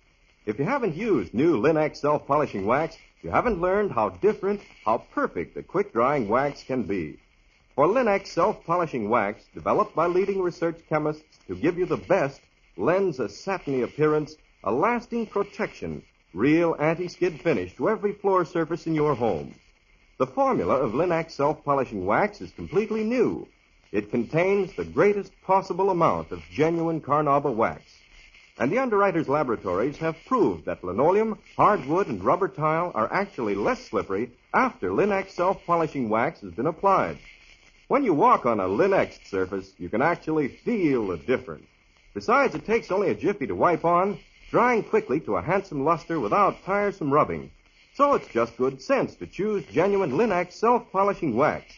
If 0.46 0.58
you 0.58 0.64
haven't 0.64 0.94
used 0.94 1.34
new 1.34 1.60
Linex 1.60 1.96
self-polishing 1.98 2.66
wax, 2.66 2.96
you 3.24 3.30
haven't 3.30 3.60
learned 3.60 3.90
how 3.90 4.10
different, 4.10 4.60
how 4.84 4.98
perfect 4.98 5.54
the 5.54 5.62
quick-drying 5.62 6.28
wax 6.28 6.62
can 6.62 6.82
be. 6.82 7.18
For 7.74 7.86
Linex 7.86 8.26
self-polishing 8.26 9.08
wax, 9.08 9.42
developed 9.54 9.96
by 9.96 10.08
leading 10.08 10.42
research 10.42 10.78
chemists 10.90 11.38
to 11.48 11.54
give 11.54 11.78
you 11.78 11.86
the 11.86 11.96
best, 11.96 12.42
lends 12.76 13.18
a 13.20 13.28
satiny 13.30 13.80
appearance 13.80 14.36
a 14.62 14.70
lasting 14.70 15.26
protection, 15.26 16.02
real 16.34 16.76
anti-skid 16.78 17.40
finish 17.40 17.74
to 17.76 17.88
every 17.88 18.12
floor 18.12 18.44
surface 18.44 18.86
in 18.86 18.94
your 18.94 19.14
home. 19.14 19.54
The 20.18 20.26
formula 20.26 20.74
of 20.76 20.92
Linex 20.92 21.30
self-polishing 21.30 22.04
wax 22.04 22.42
is 22.42 22.52
completely 22.52 23.04
new. 23.04 23.48
It 23.90 24.10
contains 24.10 24.74
the 24.74 24.84
greatest 24.84 25.32
possible 25.42 25.88
amount 25.88 26.30
of 26.30 26.42
genuine 26.50 27.00
carnauba 27.00 27.54
wax. 27.54 27.82
And 28.56 28.70
the 28.70 28.78
underwriters' 28.78 29.28
laboratories 29.28 29.96
have 29.96 30.24
proved 30.26 30.66
that 30.66 30.84
linoleum, 30.84 31.38
hardwood, 31.56 32.06
and 32.06 32.22
rubber 32.22 32.46
tile 32.46 32.92
are 32.94 33.12
actually 33.12 33.56
less 33.56 33.84
slippery 33.84 34.30
after 34.52 34.90
Linex 34.90 35.30
self-polishing 35.30 36.08
wax 36.08 36.40
has 36.40 36.52
been 36.52 36.68
applied. 36.68 37.18
When 37.88 38.04
you 38.04 38.14
walk 38.14 38.46
on 38.46 38.60
a 38.60 38.68
Linex 38.68 39.26
surface, 39.26 39.74
you 39.76 39.88
can 39.88 40.02
actually 40.02 40.48
feel 40.48 41.08
the 41.08 41.16
difference. 41.16 41.66
Besides, 42.14 42.54
it 42.54 42.64
takes 42.64 42.92
only 42.92 43.10
a 43.10 43.14
jiffy 43.14 43.48
to 43.48 43.56
wipe 43.56 43.84
on, 43.84 44.20
drying 44.50 44.84
quickly 44.84 45.18
to 45.20 45.34
a 45.36 45.42
handsome 45.42 45.84
luster 45.84 46.20
without 46.20 46.62
tiresome 46.64 47.12
rubbing. 47.12 47.50
So 47.94 48.14
it's 48.14 48.28
just 48.28 48.56
good 48.56 48.80
sense 48.80 49.16
to 49.16 49.26
choose 49.26 49.64
genuine 49.66 50.12
Linex 50.12 50.52
self-polishing 50.52 51.34
wax. 51.36 51.74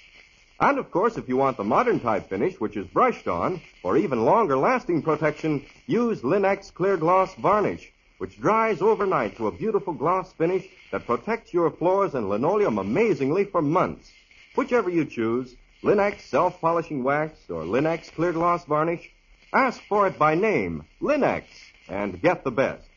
And 0.58 0.78
of 0.78 0.90
course, 0.90 1.18
if 1.18 1.28
you 1.28 1.36
want 1.36 1.58
the 1.58 1.64
modern 1.64 2.00
type 2.00 2.30
finish, 2.30 2.58
which 2.58 2.76
is 2.76 2.86
brushed 2.86 3.28
on, 3.28 3.60
or 3.82 3.98
even 3.98 4.25
longer 4.25 4.56
lasting 4.56 5.02
protection, 5.02 5.66
use 5.86 6.22
Linex 6.22 6.72
Clear 6.72 6.96
Gloss 6.96 7.34
Varnish, 7.34 7.92
which 8.18 8.40
dries 8.40 8.80
overnight 8.80 9.36
to 9.36 9.48
a 9.48 9.52
beautiful 9.52 9.92
gloss 9.92 10.32
finish 10.32 10.66
that 10.90 11.06
protects 11.06 11.52
your 11.52 11.70
floors 11.70 12.14
and 12.14 12.30
linoleum 12.30 12.78
amazingly 12.78 13.44
for 13.44 13.60
months. 13.60 14.10
Whichever 14.54 14.88
you 14.88 15.04
choose, 15.04 15.54
Linex 15.82 16.22
Self-Polishing 16.22 17.04
Wax 17.04 17.38
or 17.50 17.64
Linex 17.64 18.10
Clear 18.14 18.32
Gloss 18.32 18.64
Varnish, 18.64 19.10
ask 19.52 19.82
for 19.82 20.06
it 20.06 20.18
by 20.18 20.34
name, 20.34 20.84
Linex, 21.02 21.44
and 21.88 22.22
get 22.22 22.44
the 22.44 22.50
best. 22.50 22.88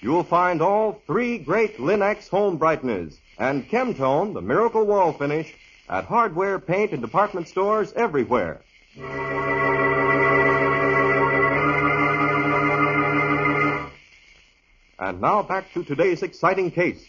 You'll 0.00 0.22
find 0.22 0.62
all 0.62 1.02
three 1.06 1.38
great 1.38 1.78
Linex 1.78 2.28
home 2.28 2.60
brighteners 2.60 3.18
and 3.36 3.68
Chemtone, 3.68 4.34
the 4.34 4.40
miracle 4.40 4.86
wall 4.86 5.12
finish, 5.12 5.52
at 5.88 6.04
hardware, 6.04 6.58
paint, 6.58 6.92
and 6.92 7.00
department 7.00 7.48
stores 7.48 7.92
everywhere. 7.94 8.60
And 15.00 15.20
now 15.20 15.42
back 15.42 15.72
to 15.74 15.84
today's 15.84 16.22
exciting 16.22 16.70
case. 16.70 17.04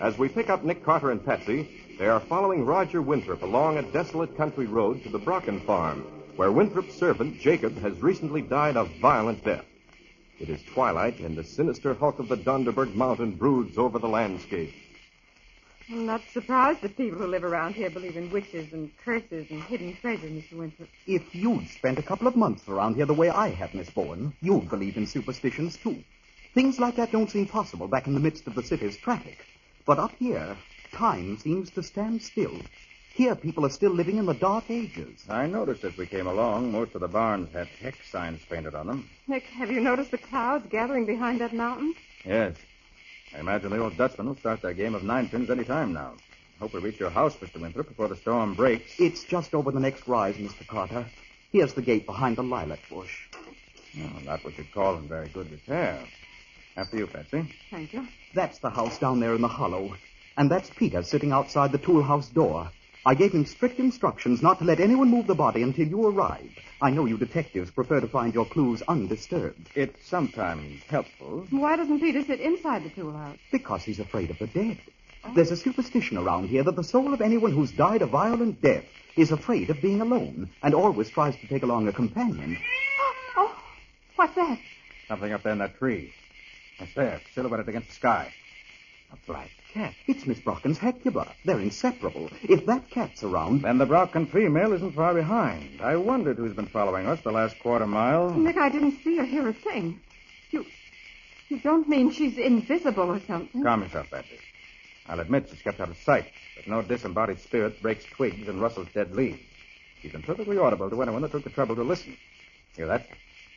As 0.00 0.16
we 0.16 0.28
pick 0.28 0.48
up 0.48 0.64
Nick 0.64 0.84
Carter 0.84 1.10
and 1.10 1.24
Patsy, 1.24 1.68
they 1.98 2.06
are 2.06 2.20
following 2.20 2.64
Roger 2.64 3.02
Winthrop 3.02 3.42
along 3.42 3.76
a 3.76 3.82
desolate 3.92 4.36
country 4.36 4.66
road 4.66 5.02
to 5.02 5.10
the 5.10 5.18
Brocken 5.18 5.64
farm, 5.66 6.06
where 6.36 6.50
Winthrop's 6.50 6.94
servant, 6.94 7.40
Jacob, 7.40 7.76
has 7.78 8.00
recently 8.00 8.40
died 8.40 8.76
a 8.76 8.84
violent 9.00 9.44
death. 9.44 9.64
It 10.38 10.48
is 10.48 10.62
twilight, 10.72 11.18
and 11.18 11.36
the 11.36 11.44
sinister 11.44 11.94
hulk 11.94 12.20
of 12.20 12.28
the 12.28 12.36
Dunderberg 12.36 12.94
Mountain 12.94 13.32
broods 13.32 13.76
over 13.76 13.98
the 13.98 14.08
landscape. 14.08 14.72
I'm 15.90 16.04
not 16.04 16.20
surprised 16.34 16.82
that 16.82 16.98
people 16.98 17.18
who 17.18 17.26
live 17.26 17.44
around 17.44 17.74
here 17.74 17.88
believe 17.88 18.18
in 18.18 18.30
witches 18.30 18.74
and 18.74 18.90
curses 19.04 19.50
and 19.50 19.62
hidden 19.62 19.96
treasure, 19.96 20.26
Mr. 20.26 20.52
Winthrop. 20.52 20.90
If 21.06 21.34
you'd 21.34 21.66
spent 21.68 21.98
a 21.98 22.02
couple 22.02 22.26
of 22.26 22.36
months 22.36 22.68
around 22.68 22.96
here 22.96 23.06
the 23.06 23.14
way 23.14 23.30
I 23.30 23.48
have, 23.48 23.72
Miss 23.72 23.88
Bowen, 23.88 24.34
you'd 24.42 24.68
believe 24.68 24.98
in 24.98 25.06
superstitions, 25.06 25.78
too. 25.78 26.04
Things 26.52 26.78
like 26.78 26.96
that 26.96 27.10
don't 27.10 27.30
seem 27.30 27.46
possible 27.46 27.88
back 27.88 28.06
in 28.06 28.12
the 28.12 28.20
midst 28.20 28.46
of 28.46 28.54
the 28.54 28.62
city's 28.62 28.98
traffic. 28.98 29.46
But 29.86 29.98
up 29.98 30.12
here, 30.18 30.58
time 30.92 31.38
seems 31.38 31.70
to 31.70 31.82
stand 31.82 32.20
still. 32.20 32.60
Here, 33.14 33.34
people 33.34 33.64
are 33.64 33.70
still 33.70 33.92
living 33.92 34.18
in 34.18 34.26
the 34.26 34.34
dark 34.34 34.70
ages. 34.70 35.24
I 35.28 35.46
noticed 35.46 35.84
as 35.84 35.96
we 35.96 36.06
came 36.06 36.26
along, 36.26 36.70
most 36.70 36.94
of 36.96 37.00
the 37.00 37.08
barns 37.08 37.50
had 37.54 37.66
hex 37.66 37.96
signs 38.10 38.42
painted 38.44 38.74
on 38.74 38.88
them. 38.88 39.08
Nick, 39.26 39.44
have 39.44 39.70
you 39.70 39.80
noticed 39.80 40.10
the 40.10 40.18
clouds 40.18 40.66
gathering 40.68 41.06
behind 41.06 41.40
that 41.40 41.54
mountain? 41.54 41.94
Yes. 42.26 42.56
I 43.34 43.40
imagine 43.40 43.70
the 43.70 43.78
old 43.78 43.96
Dutchman 43.96 44.26
will 44.26 44.36
start 44.36 44.62
their 44.62 44.74
game 44.74 44.94
of 44.94 45.02
nine 45.02 45.28
pins 45.28 45.50
any 45.50 45.64
time 45.64 45.92
now. 45.92 46.14
Hope 46.60 46.74
we 46.74 46.80
reach 46.80 46.98
your 46.98 47.10
house, 47.10 47.36
Mr. 47.36 47.60
Winthrop, 47.60 47.88
before 47.88 48.08
the 48.08 48.16
storm 48.16 48.54
breaks. 48.54 48.98
It's 48.98 49.22
just 49.24 49.54
over 49.54 49.70
the 49.70 49.80
next 49.80 50.08
rise, 50.08 50.36
Mr. 50.36 50.66
Carter. 50.66 51.06
Here's 51.52 51.74
the 51.74 51.82
gate 51.82 52.04
behind 52.04 52.36
the 52.36 52.42
lilac 52.42 52.80
bush. 52.90 53.28
Oh, 53.96 54.18
not 54.24 54.44
what 54.44 54.58
you'd 54.58 54.72
call 54.72 54.96
in 54.96 55.08
very 55.08 55.28
good 55.28 55.50
repair. 55.50 55.98
After 56.76 56.96
you, 56.96 57.06
Patsy. 57.06 57.54
Thank 57.70 57.92
you. 57.92 58.06
That's 58.34 58.58
the 58.58 58.70
house 58.70 58.98
down 58.98 59.20
there 59.20 59.34
in 59.34 59.40
the 59.40 59.48
hollow. 59.48 59.94
And 60.36 60.50
that's 60.50 60.70
Peter 60.70 61.02
sitting 61.02 61.32
outside 61.32 61.72
the 61.72 61.78
tool 61.78 62.02
house 62.02 62.28
door. 62.28 62.70
I 63.06 63.14
gave 63.14 63.32
him 63.32 63.46
strict 63.46 63.78
instructions 63.78 64.42
not 64.42 64.58
to 64.58 64.64
let 64.64 64.80
anyone 64.80 65.08
move 65.08 65.26
the 65.26 65.34
body 65.34 65.62
until 65.62 65.86
you 65.86 66.06
arrived. 66.06 66.60
I 66.80 66.90
know 66.90 67.06
you 67.06 67.16
detectives 67.16 67.70
prefer 67.70 68.00
to 68.00 68.08
find 68.08 68.34
your 68.34 68.44
clues 68.44 68.82
undisturbed. 68.82 69.70
It's 69.74 70.06
sometimes 70.06 70.82
helpful. 70.88 71.46
Why 71.50 71.76
doesn't 71.76 72.00
Peter 72.00 72.22
sit 72.22 72.40
inside 72.40 72.84
the 72.84 72.90
tool 72.90 73.12
house? 73.12 73.38
Because 73.50 73.82
he's 73.82 74.00
afraid 74.00 74.30
of 74.30 74.38
the 74.38 74.46
dead. 74.46 74.78
There's 75.34 75.50
a 75.50 75.56
superstition 75.56 76.16
around 76.16 76.48
here 76.48 76.62
that 76.62 76.76
the 76.76 76.84
soul 76.84 77.12
of 77.12 77.20
anyone 77.20 77.52
who's 77.52 77.72
died 77.72 78.02
a 78.02 78.06
violent 78.06 78.62
death 78.62 78.84
is 79.16 79.32
afraid 79.32 79.70
of 79.70 79.82
being 79.82 80.00
alone 80.00 80.50
and 80.62 80.74
always 80.74 81.10
tries 81.10 81.36
to 81.36 81.46
take 81.48 81.62
along 81.62 81.88
a 81.88 81.92
companion. 81.92 82.56
Oh, 83.00 83.14
oh 83.36 83.56
what's 84.16 84.34
that? 84.36 84.58
Something 85.08 85.32
up 85.32 85.42
there 85.42 85.52
in 85.52 85.58
that 85.58 85.78
tree. 85.78 86.12
It's 86.78 86.94
there, 86.94 87.20
silhouetted 87.34 87.68
against 87.68 87.88
the 87.88 87.94
sky. 87.94 88.32
A 89.12 89.16
black 89.26 89.50
cat. 89.74 89.94
It's 90.06 90.26
Miss 90.26 90.38
Brocken's 90.40 90.78
Hecuba. 90.78 91.32
They're 91.44 91.60
inseparable. 91.60 92.30
If 92.42 92.66
that 92.66 92.90
cat's 92.90 93.22
around, 93.22 93.62
Then 93.62 93.78
the 93.78 93.86
Brocken 93.86 94.30
female 94.30 94.72
isn't 94.72 94.92
far 94.94 95.14
behind. 95.14 95.80
I 95.80 95.96
wondered 95.96 96.36
who's 96.38 96.54
been 96.54 96.66
following 96.66 97.06
us 97.06 97.20
the 97.22 97.32
last 97.32 97.58
quarter 97.60 97.86
mile. 97.86 98.30
Nick, 98.30 98.56
I 98.56 98.68
didn't 98.68 99.02
see 99.02 99.18
or 99.18 99.24
hear 99.24 99.48
a 99.48 99.52
thing. 99.52 100.00
You. 100.50 100.64
You 101.48 101.60
don't 101.60 101.88
mean 101.88 102.10
she's 102.12 102.36
invisible 102.38 103.10
or 103.10 103.20
something? 103.26 103.62
Calm 103.62 103.82
yourself, 103.82 104.10
Patsy. 104.10 104.38
I'll 105.06 105.20
admit 105.20 105.48
she's 105.50 105.62
kept 105.62 105.80
out 105.80 105.88
of 105.88 105.96
sight, 105.98 106.26
but 106.56 106.66
no 106.68 106.82
disembodied 106.82 107.40
spirit 107.40 107.80
breaks 107.80 108.04
twigs 108.04 108.46
and 108.48 108.60
rustles 108.60 108.88
dead 108.92 109.14
leaves. 109.14 109.40
She's 110.02 110.12
been 110.12 110.22
perfectly 110.22 110.58
audible 110.58 110.90
to 110.90 111.02
anyone 111.02 111.22
that 111.22 111.32
took 111.32 111.44
the 111.44 111.50
trouble 111.50 111.74
to 111.76 111.82
listen. 111.82 112.16
Hear 112.76 112.86
that? 112.86 113.06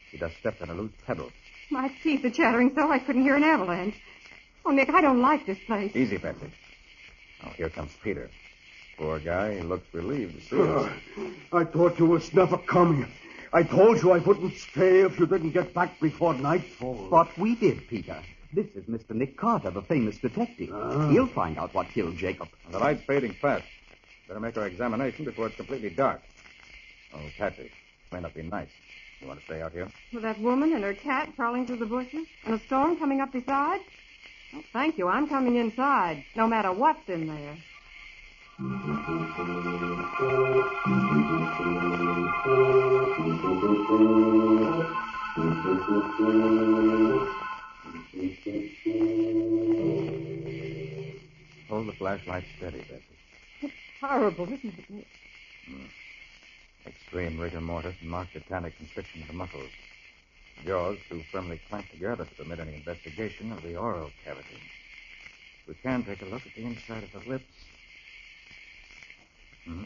She 0.10 0.18
just 0.18 0.38
stepped 0.38 0.62
on 0.62 0.70
a 0.70 0.74
loose 0.74 0.92
pebble. 1.06 1.32
My 1.70 1.90
teeth 2.04 2.24
are 2.26 2.30
chattering 2.30 2.72
so 2.76 2.90
I 2.92 3.00
couldn't 3.00 3.24
hear 3.24 3.36
an 3.36 3.44
avalanche. 3.44 3.96
Oh, 4.66 4.72
Nick, 4.72 4.90
I 4.90 5.02
don't 5.02 5.22
like 5.22 5.46
this 5.46 5.60
place. 5.66 5.96
Easy, 5.96 6.18
Patsy. 6.18 6.52
Oh, 7.44 7.50
here 7.50 7.70
comes 7.70 7.92
Peter. 8.04 8.30
Poor 8.98 9.20
guy, 9.20 9.56
he 9.56 9.62
looks 9.62 9.92
relieved 9.94 10.36
to 10.36 10.42
see 10.42 10.56
oh, 10.56 10.86
us. 10.86 10.94
I 11.52 11.64
thought 11.64 11.98
you 11.98 12.06
was 12.06 12.34
never 12.34 12.58
coming. 12.58 13.12
I 13.54 13.64
told 13.64 14.02
you 14.02 14.12
I 14.12 14.20
wouldn't 14.20 14.54
stay 14.56 15.02
if 15.02 15.20
you 15.20 15.26
didn't 15.26 15.52
get 15.52 15.74
back 15.74 16.00
before 16.00 16.34
nightfall. 16.34 17.08
but 17.10 17.36
we 17.38 17.56
did, 17.56 17.88
Peter. 17.88 18.22
This 18.54 18.68
is 18.76 18.86
Mr. 18.86 19.12
Nick 19.16 19.38
Carter, 19.38 19.72
the 19.72 19.82
famous 19.82 20.18
detective. 20.18 20.70
Ah. 20.74 21.10
He'll 21.10 21.28
find 21.28 21.58
out 21.58 21.74
what 21.74 21.90
killed 21.90 22.18
Jacob. 22.18 22.50
The 22.70 22.80
light's 22.80 23.04
fading 23.04 23.34
fast. 23.34 23.66
Better 24.28 24.40
make 24.40 24.58
our 24.58 24.68
examination 24.68 25.26
before 25.26 25.48
it's 25.48 25.56
completely 25.56 25.90
dark. 25.90 26.22
Oh, 27.14 27.20
Patsy, 27.38 27.72
may 28.12 28.20
not 28.20 28.34
be 28.34 28.44
nice. 28.44 28.70
You 29.20 29.28
want 29.28 29.40
to 29.40 29.46
stay 29.46 29.62
out 29.62 29.72
here? 29.72 29.88
With 30.14 30.24
that 30.24 30.40
woman 30.40 30.74
and 30.74 30.84
her 30.84 30.94
cat 30.94 31.30
crawling 31.36 31.66
through 31.66 31.78
the 31.78 31.86
bushes 31.86 32.28
and 32.46 32.56
a 32.56 32.60
storm 32.60 32.98
coming 32.98 33.22
up 33.22 33.32
beside? 33.32 33.82
Oh, 34.54 34.64
thank 34.74 34.98
you. 34.98 35.08
I'm 35.08 35.28
coming 35.28 35.56
inside, 35.56 36.24
no 36.36 36.48
matter 36.48 36.72
what's 36.74 37.08
in 37.08 37.28
there. 37.28 37.58
Hold 51.70 51.88
the 51.88 51.94
flashlight 51.94 52.44
steady, 52.58 52.80
Patsy. 52.80 53.74
Horrible, 54.02 54.46
isn't 54.46 54.66
it, 54.78 54.90
Nick? 54.90 55.08
Extreme 56.86 57.40
rigor 57.40 57.62
mortis 57.62 57.96
and 58.02 58.10
marked 58.10 58.34
tetanic 58.34 58.76
constriction 58.76 59.22
of 59.22 59.28
the 59.28 59.34
muscles. 59.34 59.70
Jaws 60.66 60.98
too 61.10 61.24
firmly 61.32 61.60
clamped 61.70 61.92
together 61.92 62.26
to 62.26 62.36
permit 62.36 62.60
any 62.60 62.76
investigation 62.76 63.52
of 63.52 63.62
the 63.64 63.76
oral 63.76 64.12
cavity. 64.24 64.60
We 65.68 65.74
can 65.76 66.04
take 66.04 66.22
a 66.22 66.26
look 66.26 66.46
at 66.46 66.54
the 66.56 66.64
inside 66.64 67.04
of 67.04 67.12
the 67.12 67.30
lips. 67.30 67.54
Hmm. 69.66 69.84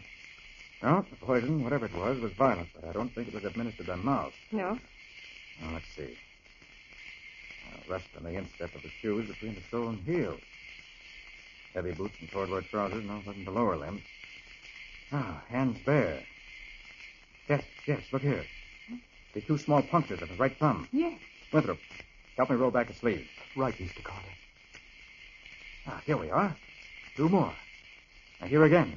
No, 0.84 1.06
the 1.10 1.16
poison, 1.18 1.64
whatever 1.64 1.86
it 1.86 1.96
was, 1.96 2.20
was 2.20 2.32
violent, 2.34 2.70
but 2.76 2.88
I 2.88 2.94
don't 2.94 3.14
think 3.14 3.28
it 3.28 3.34
was 3.34 3.46
administered 3.46 3.88
by 3.88 3.96
mouth. 3.96 4.34
No. 4.52 4.78
Now, 5.62 5.74
let's 5.74 5.86
see. 5.96 6.18
Uh, 7.74 7.92
rest 7.92 8.08
on 8.18 8.24
the 8.24 8.36
instep 8.36 8.74
of 8.76 8.82
the 8.82 8.90
shoes 9.02 9.28
between 9.28 9.56
the 9.56 9.62
sole 9.72 9.90
and 9.90 10.00
heel. 10.04 10.38
Heavy 11.74 11.92
boots 11.92 12.16
and 12.20 12.32
corduroy 12.32 12.62
trousers, 12.62 13.04
no, 13.04 13.22
wasn't 13.26 13.46
the 13.46 13.52
lower 13.52 13.76
limbs. 13.76 14.02
Ah, 15.12 15.44
hands 15.50 15.78
bare. 15.86 16.24
Yes, 17.48 17.64
yes, 17.86 18.02
look 18.12 18.22
here. 18.22 18.46
The 19.36 19.42
two 19.42 19.58
small 19.58 19.82
punctures 19.82 20.22
of 20.22 20.30
the 20.30 20.36
right 20.36 20.58
thumb. 20.58 20.88
Yes. 20.94 21.20
Winthrop, 21.52 21.78
help 22.38 22.50
me 22.50 22.56
roll 22.56 22.72
back 22.72 22.90
a 22.90 22.94
sleeve. 22.94 23.28
Right, 23.58 23.76
Mr. 23.78 24.02
Carter. 24.02 24.30
Ah, 25.86 26.02
here 26.06 26.16
we 26.16 26.32
are. 26.32 26.56
Two 27.18 27.28
more. 27.28 27.54
And 28.40 28.50
here 28.50 28.64
again. 28.64 28.96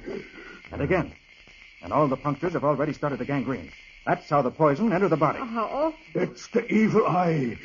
And 0.71 0.81
again. 0.81 1.11
And 1.83 1.91
all 1.91 2.07
the 2.07 2.15
punctures 2.15 2.53
have 2.53 2.63
already 2.63 2.93
started 2.93 3.19
the 3.19 3.25
gangrene. 3.25 3.69
That's 4.05 4.29
how 4.29 4.41
the 4.41 4.49
poison 4.49 4.93
entered 4.93 5.09
the 5.09 5.17
body. 5.17 5.39
Oh, 5.41 5.45
how 5.45 5.65
awful. 5.65 5.99
It's 6.15 6.47
the 6.47 6.65
evil 6.73 7.05
eye. 7.05 7.57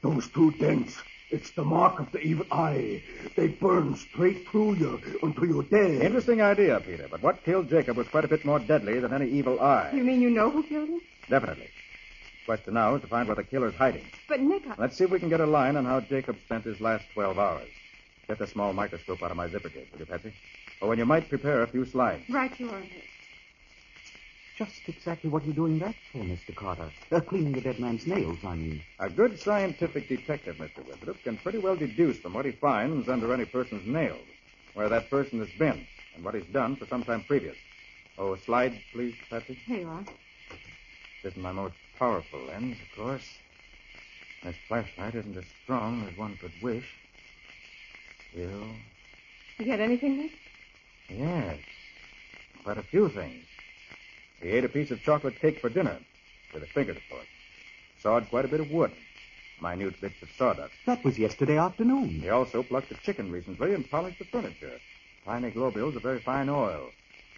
Those 0.00 0.28
two 0.28 0.52
dents. 0.52 0.96
It's 1.30 1.50
the 1.50 1.64
mark 1.64 1.98
of 1.98 2.12
the 2.12 2.20
evil 2.20 2.46
eye. 2.52 3.02
They 3.36 3.48
burn 3.48 3.96
straight 3.96 4.46
through 4.48 4.74
you 4.74 5.00
until 5.24 5.46
you're 5.46 5.62
dead. 5.64 6.02
Interesting 6.02 6.42
idea, 6.42 6.80
Peter, 6.80 7.08
but 7.10 7.22
what 7.22 7.44
killed 7.44 7.68
Jacob 7.68 7.96
was 7.96 8.06
quite 8.08 8.24
a 8.24 8.28
bit 8.28 8.44
more 8.44 8.60
deadly 8.60 9.00
than 9.00 9.12
any 9.12 9.28
evil 9.28 9.60
eye. 9.60 9.90
You 9.92 10.04
mean 10.04 10.20
you 10.20 10.30
know 10.30 10.48
who 10.50 10.62
killed 10.62 10.88
him? 10.88 11.00
Definitely. 11.28 11.68
Question 12.50 12.74
now 12.74 12.96
is 12.96 13.02
to 13.02 13.06
find 13.06 13.28
where 13.28 13.36
the 13.36 13.44
killer's 13.44 13.76
hiding. 13.76 14.04
But, 14.28 14.40
Nick, 14.40 14.66
I... 14.66 14.74
Let's 14.76 14.96
see 14.96 15.04
if 15.04 15.10
we 15.12 15.20
can 15.20 15.28
get 15.28 15.40
a 15.40 15.46
line 15.46 15.76
on 15.76 15.84
how 15.84 16.00
Jacob 16.00 16.36
spent 16.46 16.64
his 16.64 16.80
last 16.80 17.04
12 17.14 17.38
hours. 17.38 17.68
Get 18.26 18.40
the 18.40 18.46
small 18.48 18.72
microscope 18.72 19.22
out 19.22 19.30
of 19.30 19.36
my 19.36 19.48
zipper 19.48 19.68
case, 19.68 19.86
will 19.92 20.00
you, 20.00 20.06
Patsy? 20.06 20.32
Or 20.82 20.88
when 20.88 20.98
you 20.98 21.06
might 21.06 21.28
prepare 21.28 21.62
a 21.62 21.68
few 21.68 21.84
slides. 21.84 22.28
Right 22.28 22.50
you 22.58 22.68
are, 22.70 22.80
Nick. 22.80 23.04
Just 24.58 24.80
exactly 24.88 25.30
what 25.30 25.44
are 25.44 25.46
you 25.46 25.52
doing 25.52 25.78
that 25.78 25.94
for, 26.10 26.24
Mr. 26.24 26.52
Carter? 26.52 26.90
Uh, 27.12 27.20
cleaning 27.20 27.52
the 27.52 27.60
dead 27.60 27.78
man's 27.78 28.04
nails, 28.04 28.38
I 28.44 28.56
mean. 28.56 28.82
A 28.98 29.08
good 29.08 29.38
scientific 29.38 30.08
detective, 30.08 30.56
Mr. 30.56 30.84
Winthrop, 30.84 31.22
can 31.22 31.36
pretty 31.36 31.58
well 31.58 31.76
deduce 31.76 32.18
from 32.18 32.34
what 32.34 32.46
he 32.46 32.50
finds 32.50 33.08
under 33.08 33.32
any 33.32 33.44
person's 33.44 33.86
nails 33.86 34.26
where 34.74 34.88
that 34.88 35.08
person 35.08 35.38
has 35.38 35.50
been 35.56 35.86
and 36.16 36.24
what 36.24 36.34
he's 36.34 36.52
done 36.52 36.74
for 36.74 36.86
some 36.86 37.04
time 37.04 37.22
previous. 37.22 37.56
Oh, 38.18 38.32
a 38.32 38.40
slide, 38.40 38.76
please, 38.92 39.14
Patsy. 39.30 39.54
Here 39.54 39.82
you 39.82 39.88
are. 39.88 40.04
This 41.22 41.32
isn't 41.32 41.42
my 41.42 41.52
most 41.52 41.76
powerful 42.00 42.40
lens, 42.48 42.76
of 42.80 42.96
course. 42.96 43.28
This 44.42 44.56
flashlight 44.66 45.14
isn't 45.14 45.36
as 45.36 45.44
strong 45.62 46.08
as 46.10 46.16
one 46.16 46.36
could 46.40 46.52
wish. 46.62 46.86
Still, 48.32 48.64
You 49.58 49.64
get 49.66 49.80
anything, 49.80 50.16
Nick? 50.16 50.32
yes, 51.10 51.58
quite 52.64 52.78
a 52.78 52.82
few 52.82 53.10
things. 53.10 53.44
He 54.40 54.48
ate 54.48 54.64
a 54.64 54.68
piece 54.70 54.90
of 54.90 55.02
chocolate 55.02 55.38
cake 55.38 55.60
for 55.60 55.68
dinner, 55.68 55.98
with 56.54 56.62
his 56.62 56.72
fingers, 56.72 56.96
of 56.96 57.02
course. 57.10 57.26
Sawed 58.02 58.30
quite 58.30 58.46
a 58.46 58.48
bit 58.48 58.60
of 58.60 58.70
wood, 58.70 58.92
minute 59.60 60.00
bits 60.00 60.22
of 60.22 60.30
sawdust. 60.38 60.72
That 60.86 61.04
was 61.04 61.18
yesterday 61.18 61.58
afternoon. 61.58 62.08
He 62.08 62.30
also 62.30 62.62
plucked 62.62 62.90
a 62.92 62.94
chicken 62.94 63.30
recently 63.30 63.74
and 63.74 63.88
polished 63.90 64.18
the 64.20 64.24
furniture. 64.24 64.78
Tiny 65.26 65.50
globules 65.50 65.96
of 65.96 66.02
very 66.02 66.20
fine 66.20 66.48
oil. 66.48 66.88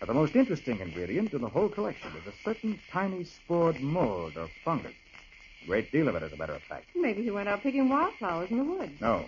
But 0.03 0.09
the 0.09 0.15
most 0.15 0.35
interesting 0.35 0.81
ingredient 0.81 1.33
in 1.33 1.43
the 1.43 1.49
whole 1.49 1.69
collection 1.69 2.11
is 2.21 2.27
a 2.27 2.37
certain 2.43 2.77
tiny 2.91 3.23
spored 3.23 3.81
mold 3.81 4.37
or 4.37 4.49
fungus. 4.65 4.95
A 5.63 5.67
great 5.69 5.93
deal 5.93 6.09
of 6.09 6.17
it, 6.17 6.25
as 6.25 6.33
a 6.33 6.37
matter 6.37 6.55
of 6.55 6.63
fact. 6.63 6.87
Maybe 6.97 7.23
he 7.23 7.31
went 7.31 7.49
out 7.49 7.63
picking 7.63 7.89
wildflowers 7.89 8.51
in 8.51 8.59
the 8.59 8.65
woods. 8.65 9.01
No. 9.01 9.27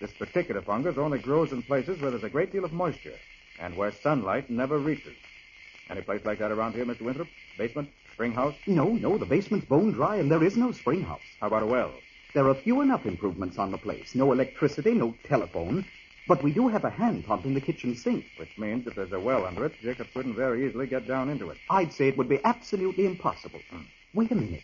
This 0.00 0.12
particular 0.12 0.62
fungus 0.62 0.96
only 0.96 1.18
grows 1.18 1.50
in 1.50 1.64
places 1.64 2.00
where 2.00 2.12
there's 2.12 2.22
a 2.22 2.28
great 2.28 2.52
deal 2.52 2.64
of 2.64 2.72
moisture 2.72 3.16
and 3.58 3.76
where 3.76 3.90
sunlight 3.90 4.48
never 4.48 4.78
reaches. 4.78 5.16
Any 5.90 6.02
place 6.02 6.24
like 6.24 6.38
that 6.38 6.52
around 6.52 6.76
here, 6.76 6.86
Mr. 6.86 7.02
Winthrop? 7.02 7.26
Basement? 7.58 7.88
Spring 8.12 8.30
house? 8.30 8.54
No, 8.68 8.90
no, 8.92 9.18
the 9.18 9.26
basement's 9.26 9.66
bone 9.66 9.90
dry 9.90 10.18
and 10.18 10.30
there 10.30 10.44
is 10.44 10.56
no 10.56 10.70
spring 10.70 11.02
house. 11.02 11.26
How 11.40 11.48
about 11.48 11.64
a 11.64 11.66
well? 11.66 11.90
There 12.32 12.48
are 12.48 12.54
few 12.54 12.80
enough 12.80 13.06
improvements 13.06 13.58
on 13.58 13.72
the 13.72 13.78
place. 13.78 14.14
No 14.14 14.30
electricity, 14.30 14.92
no 14.94 15.16
telephone. 15.24 15.84
But 16.28 16.42
we 16.42 16.52
do 16.52 16.68
have 16.68 16.84
a 16.84 16.90
hand 16.90 17.26
pump 17.26 17.44
in 17.44 17.54
the 17.54 17.60
kitchen 17.60 17.96
sink. 17.96 18.24
Which 18.36 18.56
means 18.56 18.86
if 18.86 18.94
there's 18.94 19.12
a 19.12 19.20
well 19.20 19.44
under 19.44 19.66
it, 19.66 19.72
Jacob 19.82 20.06
couldn't 20.14 20.34
very 20.34 20.66
easily 20.66 20.86
get 20.86 21.06
down 21.06 21.28
into 21.28 21.50
it. 21.50 21.58
I'd 21.68 21.92
say 21.92 22.08
it 22.08 22.16
would 22.16 22.28
be 22.28 22.40
absolutely 22.44 23.06
impossible. 23.06 23.60
Hmm. 23.70 23.82
Wait 24.14 24.30
a 24.30 24.34
minute. 24.34 24.62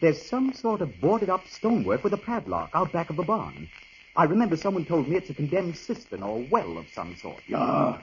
There's 0.00 0.20
some 0.20 0.52
sort 0.52 0.82
of 0.82 1.00
boarded 1.00 1.30
up 1.30 1.46
stonework 1.48 2.04
with 2.04 2.12
a 2.12 2.18
padlock 2.18 2.70
out 2.74 2.92
back 2.92 3.10
of 3.10 3.16
the 3.16 3.22
barn. 3.22 3.68
I 4.16 4.24
remember 4.24 4.56
someone 4.56 4.84
told 4.84 5.08
me 5.08 5.16
it's 5.16 5.30
a 5.30 5.34
condemned 5.34 5.76
cistern 5.76 6.22
or 6.22 6.46
well 6.50 6.78
of 6.78 6.86
some 6.92 7.16
sort. 7.16 7.42
Yeah, 7.48 7.98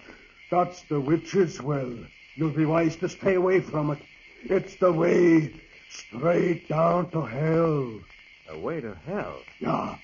that's 0.49 0.81
the 0.83 0.99
witch's 0.99 1.61
well. 1.61 1.95
You'll 2.35 2.49
be 2.49 2.65
wise 2.65 2.95
to 2.97 3.09
stay 3.09 3.35
away 3.35 3.61
from 3.61 3.91
it. 3.91 3.99
It's 4.43 4.75
the 4.75 4.91
way 4.91 5.53
straight 5.89 6.67
down 6.67 7.11
to 7.11 7.21
hell. 7.21 7.99
A 8.49 8.59
way 8.59 8.81
to 8.81 8.95
hell. 9.05 9.39
Yeah. 9.59 9.95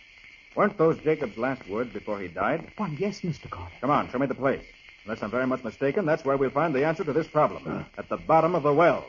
Weren't 0.57 0.75
those 0.75 0.97
Jacob's 0.97 1.37
last 1.37 1.69
words 1.69 1.93
before 1.93 2.19
he 2.19 2.29
died? 2.29 2.71
Why, 2.77 2.89
yes, 2.97 3.21
Mr. 3.21 3.47
Carter. 3.47 3.75
Come 3.79 3.91
on, 3.91 4.09
show 4.09 4.17
me 4.17 4.25
the 4.25 4.33
place. 4.33 4.63
Unless 5.05 5.21
I'm 5.21 5.29
very 5.29 5.45
much 5.45 5.63
mistaken, 5.63 6.07
that's 6.07 6.25
where 6.25 6.35
we'll 6.35 6.49
find 6.49 6.73
the 6.73 6.83
answer 6.83 7.03
to 7.03 7.13
this 7.13 7.27
problem. 7.27 7.85
At 7.95 8.09
the 8.09 8.17
bottom 8.17 8.55
of 8.55 8.63
the 8.63 8.73
well. 8.73 9.05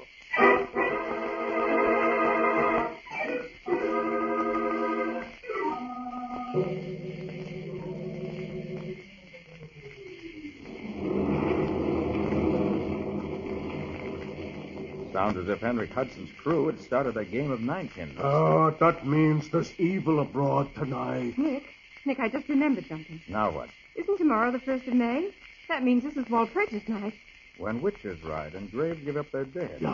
As 15.48 15.52
if 15.52 15.61
Henry 15.62 15.87
Hudson's 15.87 16.30
crew 16.32 16.66
had 16.66 16.78
started 16.78 17.16
a 17.16 17.24
game 17.24 17.50
of 17.50 17.62
ninepins. 17.62 18.18
Oh, 18.18 18.68
that 18.80 19.06
means 19.06 19.48
there's 19.48 19.72
evil 19.80 20.20
abroad 20.20 20.68
tonight. 20.74 21.38
Nick, 21.38 21.64
Nick, 22.04 22.20
I 22.20 22.28
just 22.28 22.50
remembered 22.50 22.84
something. 22.87 23.18
Now 23.28 23.50
what? 23.52 23.70
Isn't 23.96 24.18
tomorrow 24.18 24.52
the 24.52 24.58
first 24.58 24.87
of 24.87 24.92
May? 24.92 25.32
That 25.68 25.82
means 25.82 26.02
this 26.02 26.18
is 26.18 26.26
Walpurgis 26.26 26.87
night. 26.87 27.14
When 27.56 27.80
witches 27.80 28.22
ride 28.22 28.54
and 28.54 28.70
graves 28.70 29.02
give 29.02 29.16
up 29.16 29.30
their 29.32 29.46
dead. 29.46 29.78
Yeah. 29.80 29.90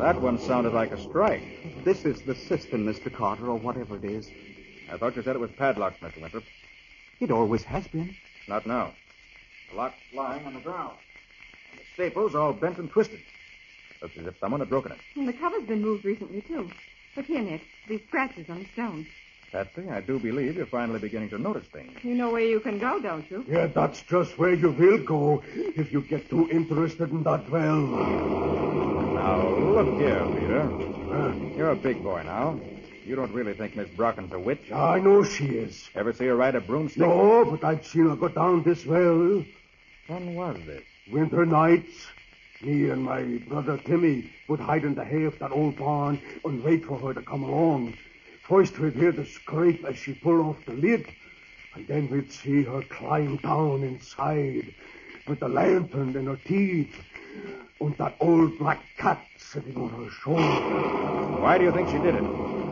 That 0.00 0.18
one 0.18 0.38
sounded 0.38 0.72
like 0.72 0.92
a 0.92 0.98
strike. 0.98 1.84
This 1.84 2.06
is 2.06 2.22
the 2.22 2.34
cistern, 2.34 2.86
Mr. 2.86 3.12
Carter, 3.12 3.48
or 3.48 3.58
whatever 3.58 3.96
it 3.96 4.04
is. 4.06 4.30
I 4.90 4.96
thought 4.96 5.14
you 5.14 5.22
said 5.22 5.36
it 5.36 5.40
was 5.40 5.50
padlocked, 5.58 6.00
Mr. 6.00 6.22
Winthrop. 6.22 6.44
It 7.20 7.30
always 7.30 7.64
has 7.64 7.86
been. 7.88 8.16
Not 8.48 8.66
now. 8.66 8.94
The 9.70 9.76
lock's 9.76 9.96
lying 10.14 10.46
on 10.46 10.54
the 10.54 10.60
ground. 10.60 10.96
And 11.70 11.80
the 11.80 11.84
staples 11.94 12.34
all 12.34 12.52
bent 12.52 12.78
and 12.78 12.90
twisted. 12.90 13.20
Looks 14.02 14.16
as 14.16 14.26
if 14.26 14.38
someone 14.38 14.60
had 14.60 14.70
broken 14.70 14.92
it. 14.92 14.98
And 15.16 15.28
the 15.28 15.32
cover's 15.32 15.64
been 15.64 15.82
moved 15.82 16.04
recently, 16.04 16.40
too. 16.42 16.70
Look 17.16 17.26
here, 17.26 17.42
Nick. 17.42 17.62
These 17.88 18.00
scratches 18.08 18.48
on 18.48 18.60
the 18.60 18.68
stone. 18.72 19.06
Patsy, 19.52 19.88
I 19.90 20.00
do 20.00 20.18
believe 20.20 20.56
you're 20.56 20.66
finally 20.66 21.00
beginning 21.00 21.30
to 21.30 21.38
notice 21.38 21.66
things. 21.66 21.92
You 22.04 22.14
know 22.14 22.30
where 22.30 22.44
you 22.44 22.60
can 22.60 22.78
go, 22.78 23.00
don't 23.00 23.28
you? 23.28 23.44
Yeah, 23.48 23.66
that's 23.66 24.00
just 24.02 24.38
where 24.38 24.54
you 24.54 24.70
will 24.70 24.98
go 25.04 25.42
if 25.54 25.90
you 25.92 26.02
get 26.02 26.30
too 26.30 26.48
interested 26.50 27.10
in 27.10 27.24
that 27.24 27.50
well. 27.50 27.80
Now, 27.80 29.48
look 29.48 29.98
here, 29.98 30.24
Peter. 30.38 31.56
You're 31.56 31.70
a 31.70 31.76
big 31.76 32.00
boy 32.02 32.22
now. 32.22 32.60
You 33.04 33.16
don't 33.16 33.32
really 33.32 33.54
think 33.54 33.74
Miss 33.74 33.88
Brocken's 33.88 34.32
a 34.32 34.38
witch? 34.38 34.70
I 34.70 35.00
know 35.00 35.24
she 35.24 35.46
is. 35.46 35.88
Ever 35.96 36.12
see 36.12 36.26
her 36.26 36.36
ride 36.36 36.54
a 36.54 36.60
broomstick? 36.60 37.00
No, 37.00 37.44
but 37.44 37.64
I've 37.64 37.84
seen 37.84 38.08
her 38.08 38.14
go 38.14 38.28
down 38.28 38.62
this 38.62 38.86
well. 38.86 39.44
When 40.06 40.34
was 40.36 40.58
this? 40.64 40.84
Winter 41.12 41.44
nights. 41.44 42.06
Me 42.62 42.90
and 42.90 43.02
my 43.02 43.22
brother 43.48 43.78
Timmy 43.78 44.30
would 44.48 44.60
hide 44.60 44.84
in 44.84 44.94
the 44.94 45.04
hay 45.04 45.24
of 45.24 45.38
that 45.38 45.50
old 45.50 45.76
barn 45.76 46.20
and 46.44 46.62
wait 46.62 46.84
for 46.84 46.98
her 46.98 47.14
to 47.14 47.22
come 47.22 47.42
along. 47.42 47.94
First 48.42 48.78
we'd 48.78 48.94
hear 48.94 49.10
the 49.10 49.24
scrape 49.24 49.84
as 49.84 49.96
she 49.96 50.14
pulled 50.14 50.46
off 50.46 50.64
the 50.66 50.74
lid, 50.74 51.06
and 51.74 51.86
then 51.88 52.08
we'd 52.10 52.30
see 52.30 52.62
her 52.62 52.82
climb 52.82 53.38
down 53.38 53.82
inside 53.82 54.72
with 55.26 55.40
the 55.40 55.48
lantern 55.48 56.16
in 56.16 56.26
her 56.26 56.38
teeth 56.44 56.94
and 57.80 57.96
that 57.96 58.14
old 58.20 58.58
black 58.58 58.82
cat 58.98 59.24
sitting 59.38 59.76
on 59.76 59.88
her 59.88 60.10
shoulder. 60.10 61.40
Why 61.40 61.58
do 61.58 61.64
you 61.64 61.72
think 61.72 61.88
she 61.88 61.98
did 61.98 62.14
it? 62.14 62.24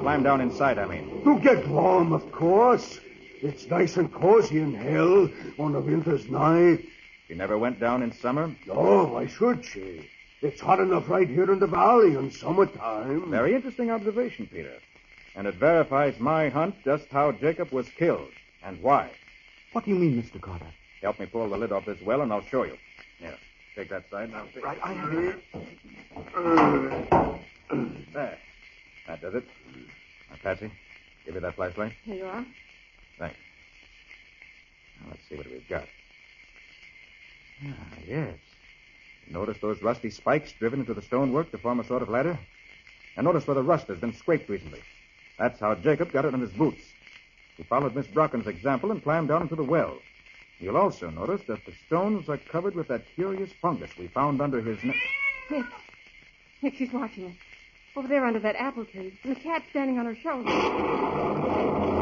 Climb 0.02 0.22
down 0.22 0.40
inside, 0.40 0.78
I 0.78 0.86
mean. 0.86 1.24
To 1.24 1.40
get 1.40 1.66
warm, 1.66 2.12
of 2.12 2.30
course. 2.30 3.00
It's 3.40 3.66
nice 3.66 3.96
and 3.96 4.12
cozy 4.12 4.60
in 4.60 4.74
hell 4.74 5.28
on 5.58 5.74
a 5.74 5.80
winter's 5.80 6.28
night. 6.28 6.84
She 7.28 7.34
never 7.34 7.58
went 7.58 7.78
down 7.78 8.02
in 8.02 8.12
summer? 8.12 8.54
No, 8.66 9.04
why 9.04 9.26
should 9.26 9.64
she? 9.64 10.08
It's 10.40 10.60
hot 10.60 10.80
enough 10.80 11.08
right 11.10 11.28
here 11.28 11.52
in 11.52 11.58
the 11.58 11.66
valley 11.66 12.14
in 12.14 12.30
summertime. 12.30 13.30
Very 13.30 13.54
interesting 13.54 13.90
observation, 13.90 14.46
Peter. 14.50 14.72
And 15.36 15.46
it 15.46 15.56
verifies 15.56 16.18
my 16.18 16.48
hunch 16.48 16.74
just 16.84 17.06
how 17.10 17.32
Jacob 17.32 17.70
was 17.70 17.88
killed 17.90 18.30
and 18.64 18.80
why. 18.82 19.10
What 19.72 19.84
do 19.84 19.90
you 19.90 19.96
mean, 19.98 20.22
Mr. 20.22 20.40
Carter? 20.40 20.72
Help 21.02 21.20
me 21.20 21.26
pull 21.26 21.48
the 21.48 21.56
lid 21.56 21.70
off 21.70 21.84
this 21.84 22.00
well, 22.02 22.22
and 22.22 22.32
I'll 22.32 22.44
show 22.46 22.64
you. 22.64 22.78
Here, 23.18 23.36
take 23.76 23.90
that 23.90 24.08
side. 24.10 24.30
Now, 24.32 24.44
see. 24.54 24.60
Right, 24.60 24.78
I 24.82 24.92
have 24.94 25.12
it. 25.12 25.36
There. 28.14 28.38
That 29.06 29.20
does 29.20 29.34
it. 29.34 29.44
Now, 30.30 30.36
Patsy, 30.42 30.72
give 31.26 31.34
me 31.34 31.40
that 31.40 31.54
flashlight. 31.54 31.92
Here 32.02 32.14
you 32.14 32.24
are. 32.24 32.46
Thanks. 33.18 33.36
Now, 35.00 35.10
let's 35.10 35.20
see 35.28 35.36
what 35.36 35.46
we've 35.46 35.68
got. 35.68 35.84
Ah, 37.66 37.74
yes. 38.06 38.34
Notice 39.30 39.58
those 39.60 39.82
rusty 39.82 40.10
spikes 40.10 40.52
driven 40.58 40.80
into 40.80 40.94
the 40.94 41.02
stonework 41.02 41.50
to 41.50 41.58
form 41.58 41.80
a 41.80 41.84
sort 41.84 42.02
of 42.02 42.08
ladder? 42.08 42.38
And 43.16 43.24
notice 43.24 43.46
where 43.46 43.54
the 43.54 43.62
rust 43.62 43.88
has 43.88 43.98
been 43.98 44.14
scraped 44.14 44.48
recently. 44.48 44.80
That's 45.38 45.60
how 45.60 45.74
Jacob 45.74 46.12
got 46.12 46.24
it 46.24 46.34
on 46.34 46.40
his 46.40 46.50
boots. 46.50 46.80
He 47.56 47.64
followed 47.64 47.94
Miss 47.94 48.06
Brocken's 48.06 48.46
example 48.46 48.90
and 48.90 49.02
climbed 49.02 49.28
down 49.28 49.42
into 49.42 49.56
the 49.56 49.64
well. 49.64 49.98
You'll 50.60 50.76
also 50.76 51.10
notice 51.10 51.42
that 51.46 51.64
the 51.66 51.72
stones 51.86 52.28
are 52.28 52.36
covered 52.36 52.74
with 52.74 52.88
that 52.88 53.02
curious 53.14 53.50
fungus 53.60 53.90
we 53.98 54.08
found 54.08 54.40
under 54.40 54.60
his 54.60 54.82
neck. 54.82 54.96
Nick. 55.50 55.66
Nick, 56.62 56.74
she's 56.76 56.92
watching 56.92 57.26
us. 57.26 57.36
Over 57.96 58.08
there 58.08 58.24
under 58.24 58.40
that 58.40 58.56
apple 58.56 58.84
tree. 58.84 59.18
And 59.24 59.34
the 59.36 59.40
cat 59.40 59.62
standing 59.70 59.98
on 59.98 60.06
her 60.06 60.16
shoulder. 60.16 60.50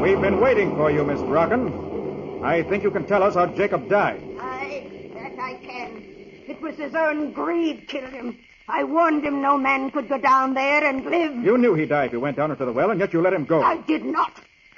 We've 0.01 0.21
been 0.21 0.39
waiting 0.39 0.75
for 0.75 0.91
you, 0.91 1.03
Miss 1.03 1.19
Brocken. 1.21 2.43
I 2.43 2.63
think 2.63 2.83
you 2.83 2.91
can 2.91 3.05
tell 3.05 3.23
us 3.23 3.33
how 3.35 3.47
Jacob 3.47 3.89
died. 3.89 4.21
I, 4.39 5.09
that 5.13 5.39
I 5.39 5.55
can. 5.55 6.03
It 6.47 6.61
was 6.61 6.75
his 6.75 6.95
own 6.95 7.33
greed 7.33 7.87
killed 7.87 8.11
him. 8.11 8.37
I 8.69 8.83
warned 8.83 9.23
him 9.23 9.41
no 9.41 9.57
man 9.57 9.91
could 9.91 10.09
go 10.09 10.17
down 10.17 10.53
there 10.53 10.83
and 10.83 11.05
live. 11.05 11.35
You 11.43 11.57
knew 11.57 11.73
he'd 11.73 11.89
die 11.89 12.05
if 12.05 12.11
he 12.11 12.17
went 12.17 12.37
down 12.37 12.51
into 12.51 12.65
the 12.65 12.71
well, 12.71 12.91
and 12.91 12.99
yet 12.99 13.13
you 13.13 13.21
let 13.21 13.33
him 13.33 13.45
go. 13.45 13.61
I 13.61 13.77
did 13.77 14.03
not. 14.03 14.33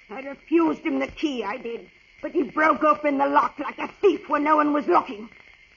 I 0.10 0.22
refused 0.22 0.82
him 0.82 1.00
the 1.00 1.08
key, 1.08 1.44
I 1.44 1.58
did. 1.58 1.90
But 2.22 2.32
he 2.32 2.44
broke 2.44 2.84
open 2.84 3.18
the 3.18 3.28
lock 3.28 3.58
like 3.60 3.78
a 3.80 3.88
thief 4.02 4.28
when 4.28 4.44
no 4.44 4.58
one 4.58 4.74
was 4.74 4.88
looking. 4.88 5.30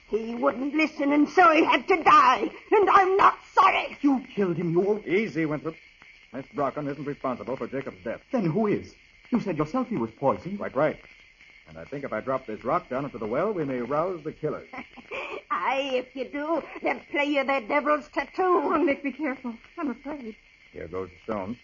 He 0.09 0.35
wouldn't 0.35 0.75
listen, 0.75 1.13
and 1.13 1.29
so 1.29 1.51
he 1.53 1.65
had 1.65 1.89
to 1.89 2.03
die. 2.03 2.51
And 2.71 2.91
I'm 2.91 3.17
not 3.17 3.39
sorry. 3.55 3.97
You 4.03 4.23
killed 4.35 4.57
him, 4.57 4.73
you. 4.73 4.87
Old... 4.87 5.07
Easy, 5.07 5.47
Winthrop. 5.47 5.75
Miss 6.33 6.47
Brocken 6.55 6.91
isn't 6.91 7.05
responsible 7.05 7.57
for 7.57 7.67
Jacob's 7.67 8.03
death. 8.05 8.21
Then 8.31 8.47
who 8.47 8.67
is? 8.67 8.95
You 9.31 9.41
said 9.41 9.57
yourself 9.57 9.89
he 9.89 9.97
was 9.97 10.11
poisoned. 10.11 10.59
Quite 10.59 10.77
right. 10.77 10.99
And 11.73 11.81
I 11.81 11.85
think 11.87 12.05
if 12.05 12.13
I 12.13 12.21
drop 12.21 12.45
this 12.45 12.63
rock 12.65 12.91
down 12.91 13.07
into 13.07 13.17
the 13.17 13.27
well, 13.27 13.51
we 13.51 13.65
may 13.65 13.81
rouse 13.81 14.23
the 14.25 14.33
killers. 14.33 14.69
Aye, 15.51 15.93
if 15.95 16.15
you 16.15 16.27
do, 16.27 16.63
they'll 16.83 17.01
play 17.11 17.25
you 17.25 17.45
their 17.45 17.63
devil's 17.63 18.09
tattoo. 18.09 18.43
Oh, 18.43 18.77
Nick, 18.77 19.03
be 19.03 19.11
careful. 19.11 19.55
I'm 19.79 19.91
afraid. 19.91 20.37
Here 20.71 20.87
goes 20.87 21.09
the 21.09 21.33
stone. 21.33 21.59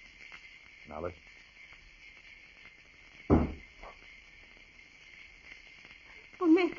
Now 0.88 1.03
listen. 1.03 1.18
Oh, 6.40 6.47
Nick. 6.47 6.79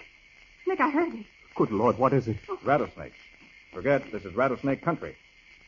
Nick, 0.65 0.79
I 0.79 0.89
heard 0.89 1.13
it. 1.13 1.25
Good 1.53 1.69
Lord, 1.71 1.99
what 1.99 2.13
is 2.13 2.27
it? 2.27 2.37
Rattlesnakes. 2.63 3.17
Forget, 3.71 4.11
this 4.11 4.25
is 4.25 4.33
rattlesnake 4.33 4.81
country. 4.81 5.15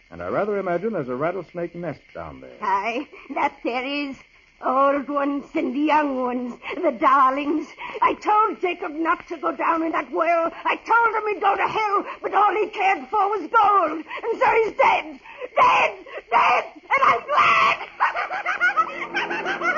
And 0.10 0.24
I 0.24 0.30
rather 0.30 0.58
imagine 0.58 0.94
there's 0.94 1.10
a 1.10 1.16
rattlesnake 1.16 1.76
nest 1.76 2.02
down 2.16 2.42
there. 2.42 2.58
Aye, 2.60 3.08
that 3.36 3.56
there 3.64 3.86
is. 3.86 4.16
Old 4.64 5.10
ones 5.10 5.46
and 5.56 5.76
young 5.76 6.22
ones, 6.22 6.54
the 6.76 6.92
darlings. 6.92 7.68
I 8.02 8.14
told 8.14 8.62
Jacob 8.62 8.92
not 8.92 9.28
to 9.30 9.38
go 9.38 9.52
down 9.56 9.82
in 9.84 9.92
that 9.92 10.12
well. 10.12 10.52
I 10.66 10.76
told 10.76 11.16
him 11.16 11.28
he'd 11.34 11.42
go 11.42 11.56
to 11.56 11.68
hell, 11.68 12.06
but 12.22 12.34
all 12.34 12.54
he 12.54 12.68
cared 12.68 13.08
for 13.08 13.30
was 13.30 13.50
gold. 13.50 14.06
And 14.24 14.40
so 14.40 14.52
he's 14.64 14.74
dead. 14.78 15.20
Dead! 15.56 16.06
Dead! 16.30 16.64
And 16.84 17.02
I'm 17.04 17.22
glad! 17.28 17.88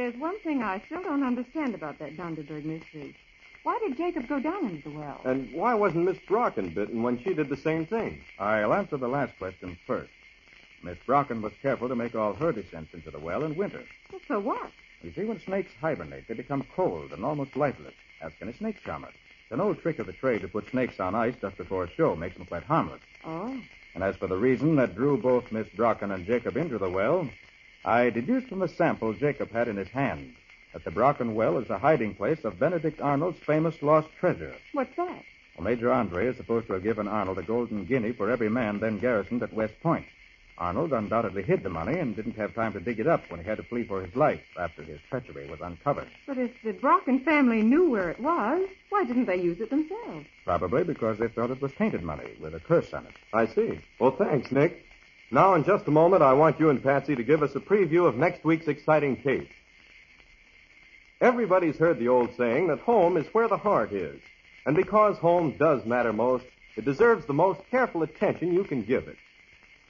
there's 0.09 0.21
one 0.21 0.39
thing 0.39 0.63
I 0.63 0.81
still 0.87 1.03
don't 1.03 1.21
understand 1.21 1.75
about 1.75 1.99
that 1.99 2.17
Dunderberg 2.17 2.65
mystery. 2.65 3.15
Why 3.61 3.77
did 3.77 3.95
Jacob 3.95 4.27
go 4.27 4.39
down 4.39 4.65
into 4.65 4.89
the 4.89 4.97
well? 4.97 5.21
And 5.23 5.53
why 5.53 5.75
wasn't 5.75 6.05
Miss 6.05 6.17
Brocken 6.27 6.73
bitten 6.73 7.03
when 7.03 7.21
she 7.21 7.35
did 7.35 7.47
the 7.47 7.57
same 7.57 7.85
thing? 7.85 8.19
I'll 8.39 8.73
answer 8.73 8.97
the 8.97 9.07
last 9.07 9.37
question 9.37 9.77
first. 9.85 10.09
Miss 10.81 10.97
Brocken 11.05 11.41
was 11.41 11.53
careful 11.61 11.89
to 11.89 11.95
make 11.95 12.15
all 12.15 12.33
her 12.33 12.51
descents 12.51 12.91
into 12.95 13.11
the 13.11 13.19
well 13.19 13.43
in 13.43 13.55
winter. 13.55 13.83
Well, 14.11 14.21
so 14.27 14.39
what? 14.39 14.71
You 15.03 15.13
see, 15.13 15.25
when 15.25 15.39
snakes 15.41 15.73
hibernate, 15.79 16.27
they 16.27 16.33
become 16.33 16.65
cold 16.75 17.11
and 17.11 17.23
almost 17.23 17.55
lifeless. 17.55 17.93
Ask 18.19 18.33
any 18.41 18.53
snake 18.53 18.81
charmer. 18.83 19.09
It's 19.09 19.51
an 19.51 19.61
old 19.61 19.79
trick 19.79 19.99
of 19.99 20.07
the 20.07 20.13
trade 20.13 20.41
to 20.41 20.47
put 20.47 20.71
snakes 20.71 20.99
on 20.99 21.13
ice 21.13 21.35
just 21.39 21.57
before 21.57 21.83
a 21.83 21.91
show. 21.91 22.15
Makes 22.15 22.37
them 22.37 22.47
quite 22.47 22.63
harmless. 22.63 23.01
Oh. 23.23 23.61
And 23.93 24.03
as 24.03 24.15
for 24.15 24.25
the 24.25 24.37
reason 24.37 24.75
that 24.77 24.95
drew 24.95 25.17
both 25.17 25.51
Miss 25.51 25.67
Brocken 25.69 26.11
and 26.11 26.25
Jacob 26.25 26.57
into 26.57 26.79
the 26.79 26.89
well, 26.89 27.29
I 27.85 28.09
deduced 28.09 28.47
from 28.47 28.59
the 28.59 28.67
sample 28.67 29.13
Jacob 29.13 29.51
had 29.51 29.67
in 29.67 29.77
his 29.77 29.87
hand 29.89 30.33
that 30.73 30.83
the 30.83 30.91
Brocken 30.91 31.33
well 31.33 31.57
is 31.57 31.67
the 31.67 31.79
hiding 31.79 32.13
place 32.13 32.43
of 32.43 32.59
Benedict 32.59 33.01
Arnold's 33.01 33.39
famous 33.39 33.81
lost 33.81 34.09
treasure. 34.19 34.55
What's 34.73 34.95
that? 34.97 35.23
Well, 35.57 35.63
Major 35.63 35.91
Andre 35.91 36.27
is 36.27 36.37
supposed 36.37 36.67
to 36.67 36.73
have 36.73 36.83
given 36.83 37.07
Arnold 37.07 37.37
a 37.37 37.43
golden 37.43 37.85
guinea 37.85 38.11
for 38.11 38.29
every 38.29 38.49
man 38.49 38.79
then 38.79 38.99
garrisoned 38.99 39.43
at 39.43 39.53
West 39.53 39.73
Point. 39.81 40.05
Arnold 40.57 40.91
undoubtedly 40.91 41.41
hid 41.41 41.63
the 41.63 41.69
money 41.69 41.97
and 41.97 42.15
didn't 42.17 42.35
have 42.35 42.53
time 42.53 42.73
to 42.73 42.81
dig 42.81 42.99
it 42.99 43.07
up 43.07 43.23
when 43.31 43.39
he 43.39 43.45
had 43.45 43.57
to 43.57 43.63
flee 43.63 43.85
for 43.85 44.01
his 44.01 44.13
life 44.13 44.41
after 44.59 44.83
his 44.83 44.99
treachery 45.09 45.49
was 45.49 45.61
uncovered. 45.61 46.09
But 46.27 46.37
if 46.37 46.51
the 46.63 46.73
Brocken 46.73 47.23
family 47.23 47.61
knew 47.61 47.89
where 47.89 48.09
it 48.09 48.19
was, 48.19 48.67
why 48.89 49.05
didn't 49.05 49.25
they 49.25 49.37
use 49.37 49.61
it 49.61 49.69
themselves? 49.69 50.27
Probably 50.43 50.83
because 50.83 51.17
they 51.17 51.29
thought 51.29 51.49
it 51.51 51.61
was 51.61 51.71
tainted 51.73 52.03
money 52.03 52.33
with 52.41 52.53
a 52.53 52.59
curse 52.59 52.93
on 52.93 53.05
it. 53.05 53.13
I 53.33 53.47
see. 53.47 53.79
Well, 53.99 54.11
thanks, 54.11 54.51
Nick. 54.51 54.83
Now, 55.31 55.53
in 55.53 55.63
just 55.63 55.87
a 55.87 55.91
moment, 55.91 56.23
I 56.23 56.33
want 56.33 56.59
you 56.59 56.71
and 56.71 56.81
Patsy 56.81 57.15
to 57.15 57.23
give 57.23 57.43
us 57.43 57.53
a 57.53 57.59
preview 57.59 58.07
of 58.07 58.15
next 58.15 58.43
week's 58.43 58.67
exciting 58.67 59.15
case. 59.15 59.47
Everybody's 61.21 61.77
heard 61.77 61.99
the 61.99 62.07
old 62.07 62.35
saying 62.35 62.67
that 62.67 62.79
home 62.79 63.15
is 63.15 63.27
where 63.27 63.47
the 63.47 63.57
heart 63.57 63.91
is. 63.91 64.19
And 64.65 64.75
because 64.75 65.17
home 65.17 65.55
does 65.59 65.85
matter 65.85 66.13
most, 66.13 66.45
it 66.75 66.83
deserves 66.85 67.27
the 67.27 67.33
most 67.33 67.59
careful 67.69 68.01
attention 68.01 68.53
you 68.53 68.63
can 68.63 68.81
give 68.81 69.07
it. 69.07 69.17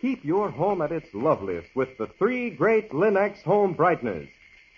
Keep 0.02 0.26
your 0.26 0.50
home 0.50 0.82
at 0.82 0.92
its 0.92 1.14
loveliest 1.14 1.74
with 1.74 1.98
the 1.98 2.08
three 2.18 2.50
great 2.50 2.92
Linex 2.92 3.42
home 3.42 3.76
brighteners. 3.76 4.30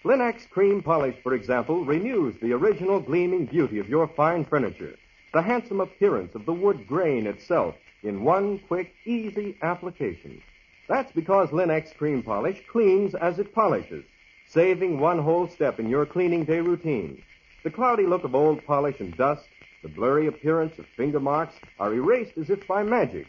Linex 0.03 0.47
cream 0.49 0.83
polish, 0.83 1.15
for 1.23 1.33
example, 1.33 1.85
renews 1.85 2.35
the 2.39 2.53
original 2.53 2.99
gleaming 2.99 3.45
beauty 3.45 3.79
of 3.79 3.89
your 3.89 4.07
fine 4.07 4.45
furniture, 4.45 4.95
the 5.33 5.41
handsome 5.41 5.79
appearance 5.79 6.35
of 6.35 6.45
the 6.45 6.53
wood 6.53 6.87
grain 6.87 7.25
itself 7.25 7.75
in 8.03 8.23
one 8.23 8.59
quick, 8.67 8.93
easy 9.05 9.57
application. 9.61 10.41
That's 10.87 11.11
because 11.11 11.49
Linex 11.49 11.95
cream 11.95 12.23
polish 12.23 12.61
cleans 12.71 13.15
as 13.15 13.39
it 13.39 13.53
polishes, 13.53 14.03
saving 14.47 14.99
one 14.99 15.19
whole 15.19 15.47
step 15.47 15.79
in 15.79 15.89
your 15.89 16.05
cleaning 16.05 16.43
day 16.43 16.59
routine. 16.59 17.21
The 17.63 17.71
cloudy 17.71 18.05
look 18.05 18.23
of 18.23 18.35
old 18.35 18.65
polish 18.65 18.99
and 18.99 19.15
dust, 19.15 19.47
the 19.83 19.89
blurry 19.89 20.27
appearance 20.27 20.77
of 20.79 20.85
finger 20.97 21.19
marks 21.19 21.55
are 21.79 21.93
erased 21.93 22.37
as 22.37 22.49
if 22.49 22.67
by 22.67 22.83
magic. 22.83 23.27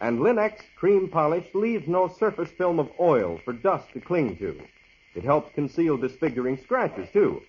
And 0.00 0.18
Linex 0.18 0.60
cream 0.76 1.08
polish 1.08 1.46
leaves 1.54 1.86
no 1.88 2.08
surface 2.08 2.50
film 2.50 2.78
of 2.78 2.90
oil 3.00 3.40
for 3.44 3.52
dust 3.52 3.92
to 3.92 4.00
cling 4.00 4.36
to. 4.38 4.60
It 5.14 5.24
helps 5.24 5.54
conceal 5.54 5.96
disfiguring 5.96 6.58
scratches, 6.58 7.08
too. 7.12 7.42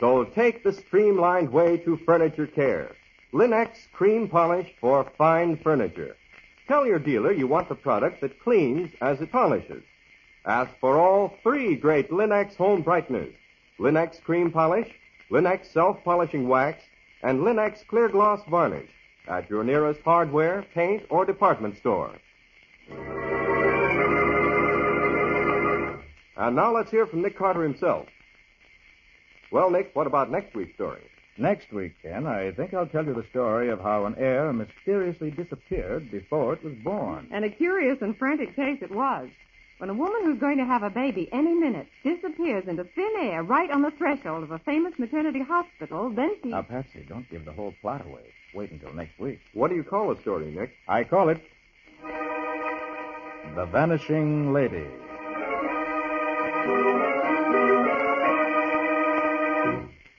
So 0.00 0.24
take 0.24 0.62
the 0.62 0.72
streamlined 0.72 1.50
way 1.50 1.78
to 1.78 1.96
furniture 1.98 2.46
care. 2.46 2.92
Linex 3.32 3.90
cream 3.92 4.28
polish 4.28 4.70
for 4.80 5.04
fine 5.16 5.56
furniture. 5.56 6.16
Tell 6.66 6.86
your 6.86 6.98
dealer 6.98 7.32
you 7.32 7.46
want 7.46 7.68
the 7.68 7.74
product 7.74 8.20
that 8.22 8.40
cleans 8.40 8.90
as 9.00 9.20
it 9.20 9.30
polishes. 9.30 9.82
Ask 10.46 10.70
for 10.80 10.98
all 10.98 11.36
three 11.42 11.76
great 11.76 12.10
Linex 12.10 12.56
home 12.56 12.82
brighteners. 12.82 13.34
Linex 13.78 14.22
cream 14.22 14.50
polish, 14.50 14.88
Linex 15.30 15.66
self-polishing 15.72 16.48
wax, 16.48 16.82
and 17.22 17.40
Linex 17.40 17.86
clear 17.86 18.08
gloss 18.08 18.40
varnish 18.48 18.90
at 19.28 19.48
your 19.50 19.64
nearest 19.64 20.00
hardware, 20.04 20.64
paint, 20.74 21.02
or 21.10 21.24
department 21.24 21.76
store. 21.78 22.12
And 26.36 26.56
now 26.56 26.74
let's 26.74 26.90
hear 26.90 27.06
from 27.06 27.22
Nick 27.22 27.38
Carter 27.38 27.62
himself. 27.62 28.06
Well, 29.50 29.70
Nick, 29.70 29.90
what 29.94 30.06
about 30.06 30.30
next 30.30 30.54
week's 30.54 30.74
story? 30.74 31.02
Next 31.36 31.72
week, 31.72 31.94
Ken, 32.00 32.26
I 32.26 32.52
think 32.52 32.72
I'll 32.74 32.86
tell 32.86 33.04
you 33.04 33.12
the 33.12 33.26
story 33.30 33.68
of 33.68 33.80
how 33.80 34.04
an 34.06 34.14
heir 34.18 34.52
mysteriously 34.52 35.32
disappeared 35.32 36.10
before 36.10 36.52
it 36.52 36.62
was 36.62 36.74
born. 36.74 37.26
And 37.32 37.44
a 37.44 37.50
curious 37.50 38.00
and 38.02 38.16
frantic 38.16 38.54
case 38.54 38.78
it 38.82 38.92
was. 38.92 39.28
When 39.78 39.90
a 39.90 39.94
woman 39.94 40.20
who's 40.24 40.38
going 40.38 40.58
to 40.58 40.64
have 40.64 40.84
a 40.84 40.90
baby 40.90 41.28
any 41.32 41.52
minute 41.52 41.88
disappears 42.04 42.68
into 42.68 42.84
thin 42.84 43.12
air 43.18 43.42
right 43.42 43.68
on 43.68 43.82
the 43.82 43.90
threshold 43.90 44.44
of 44.44 44.52
a 44.52 44.60
famous 44.60 44.96
maternity 44.96 45.42
hospital, 45.42 46.10
then 46.10 46.36
she. 46.40 46.50
Now, 46.50 46.62
Patsy, 46.62 47.04
don't 47.08 47.28
give 47.28 47.44
the 47.44 47.52
whole 47.52 47.74
plot 47.80 48.06
away. 48.06 48.32
Wait 48.54 48.70
until 48.70 48.92
next 48.92 49.18
week. 49.18 49.40
What 49.52 49.70
do 49.70 49.74
you 49.74 49.82
call 49.82 50.14
the 50.14 50.20
story, 50.20 50.54
Nick? 50.54 50.70
I 50.86 51.02
call 51.02 51.28
it 51.30 51.42
The 53.56 53.66
Vanishing 53.66 54.52
Lady. 54.52 54.86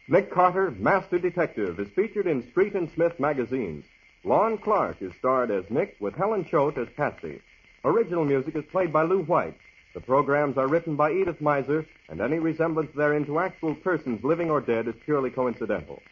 Nick 0.08 0.32
Carter, 0.32 0.70
Master 0.70 1.18
Detective, 1.18 1.80
is 1.80 1.88
featured 1.96 2.28
in 2.28 2.48
Street 2.52 2.76
and 2.76 2.92
Smith 2.94 3.20
magazines. 3.20 3.84
Lon 4.24 4.60
Clark 4.60 5.02
is 5.02 5.12
starred 5.18 5.50
as 5.50 5.66
Nick 5.72 5.96
with 6.00 6.16
Helen 6.16 6.46
Choate 6.46 6.78
as 6.78 6.88
Patsy. 6.96 7.42
Original 7.84 8.24
music 8.24 8.56
is 8.56 8.64
played 8.72 8.94
by 8.94 9.02
Lou 9.02 9.24
White. 9.24 9.58
The 9.96 10.02
programs 10.02 10.58
are 10.58 10.68
written 10.68 10.96
by 10.96 11.12
Edith 11.12 11.40
Meiser, 11.40 11.88
and 12.08 12.22
any 12.22 12.38
resemblance 12.38 12.92
therein 12.96 13.26
to 13.26 13.40
actual 13.40 13.74
persons 13.74 14.24
living 14.24 14.52
or 14.52 14.62
dead 14.62 14.88
is 14.88 14.96
purely 15.06 15.32
coincidental. 15.32 16.04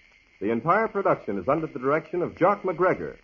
The 0.41 0.49
entire 0.49 0.87
production 0.87 1.37
is 1.37 1.47
under 1.47 1.67
the 1.67 1.79
direction 1.79 2.23
of 2.23 2.35
Jock 2.35 2.63
McGregor. 2.63 3.17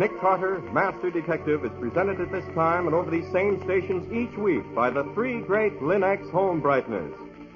Nick 0.00 0.18
Carter, 0.18 0.62
Master 0.72 1.10
Detective, 1.10 1.62
is 1.62 1.70
presented 1.78 2.22
at 2.22 2.32
this 2.32 2.46
time 2.54 2.86
and 2.86 2.94
over 2.94 3.10
these 3.10 3.30
same 3.32 3.62
stations 3.64 4.10
each 4.10 4.34
week 4.38 4.64
by 4.74 4.88
the 4.88 5.04
three 5.12 5.42
great 5.42 5.78
Linex 5.82 6.30
home 6.30 6.62
brighteners 6.62 7.12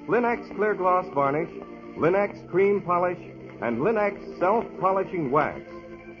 Linex 0.07 0.55
Clear 0.55 0.75
Gloss 0.75 1.07
Varnish, 1.15 1.49
Linex 1.97 2.47
Cream 2.51 2.81
Polish, 2.81 3.17
and 3.63 3.79
Linex 3.79 4.37
Self 4.37 4.63
Polishing 4.79 5.31
Wax. 5.31 5.59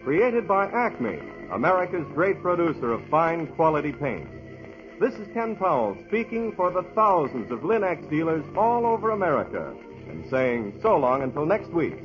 Created 0.03 0.47
by 0.47 0.65
Acme, 0.65 1.19
America's 1.51 2.07
great 2.15 2.41
producer 2.41 2.91
of 2.91 3.07
fine 3.09 3.45
quality 3.45 3.91
paint. 3.91 4.27
This 4.99 5.13
is 5.13 5.31
Ken 5.31 5.55
Powell 5.55 5.95
speaking 6.07 6.53
for 6.53 6.71
the 6.71 6.81
thousands 6.95 7.51
of 7.51 7.59
Linex 7.59 8.09
dealers 8.09 8.43
all 8.57 8.87
over 8.87 9.11
America. 9.11 9.75
and 10.09 10.27
saying 10.31 10.79
so 10.81 10.97
long 10.97 11.21
until 11.21 11.45
next 11.45 11.69
week. 11.69 12.04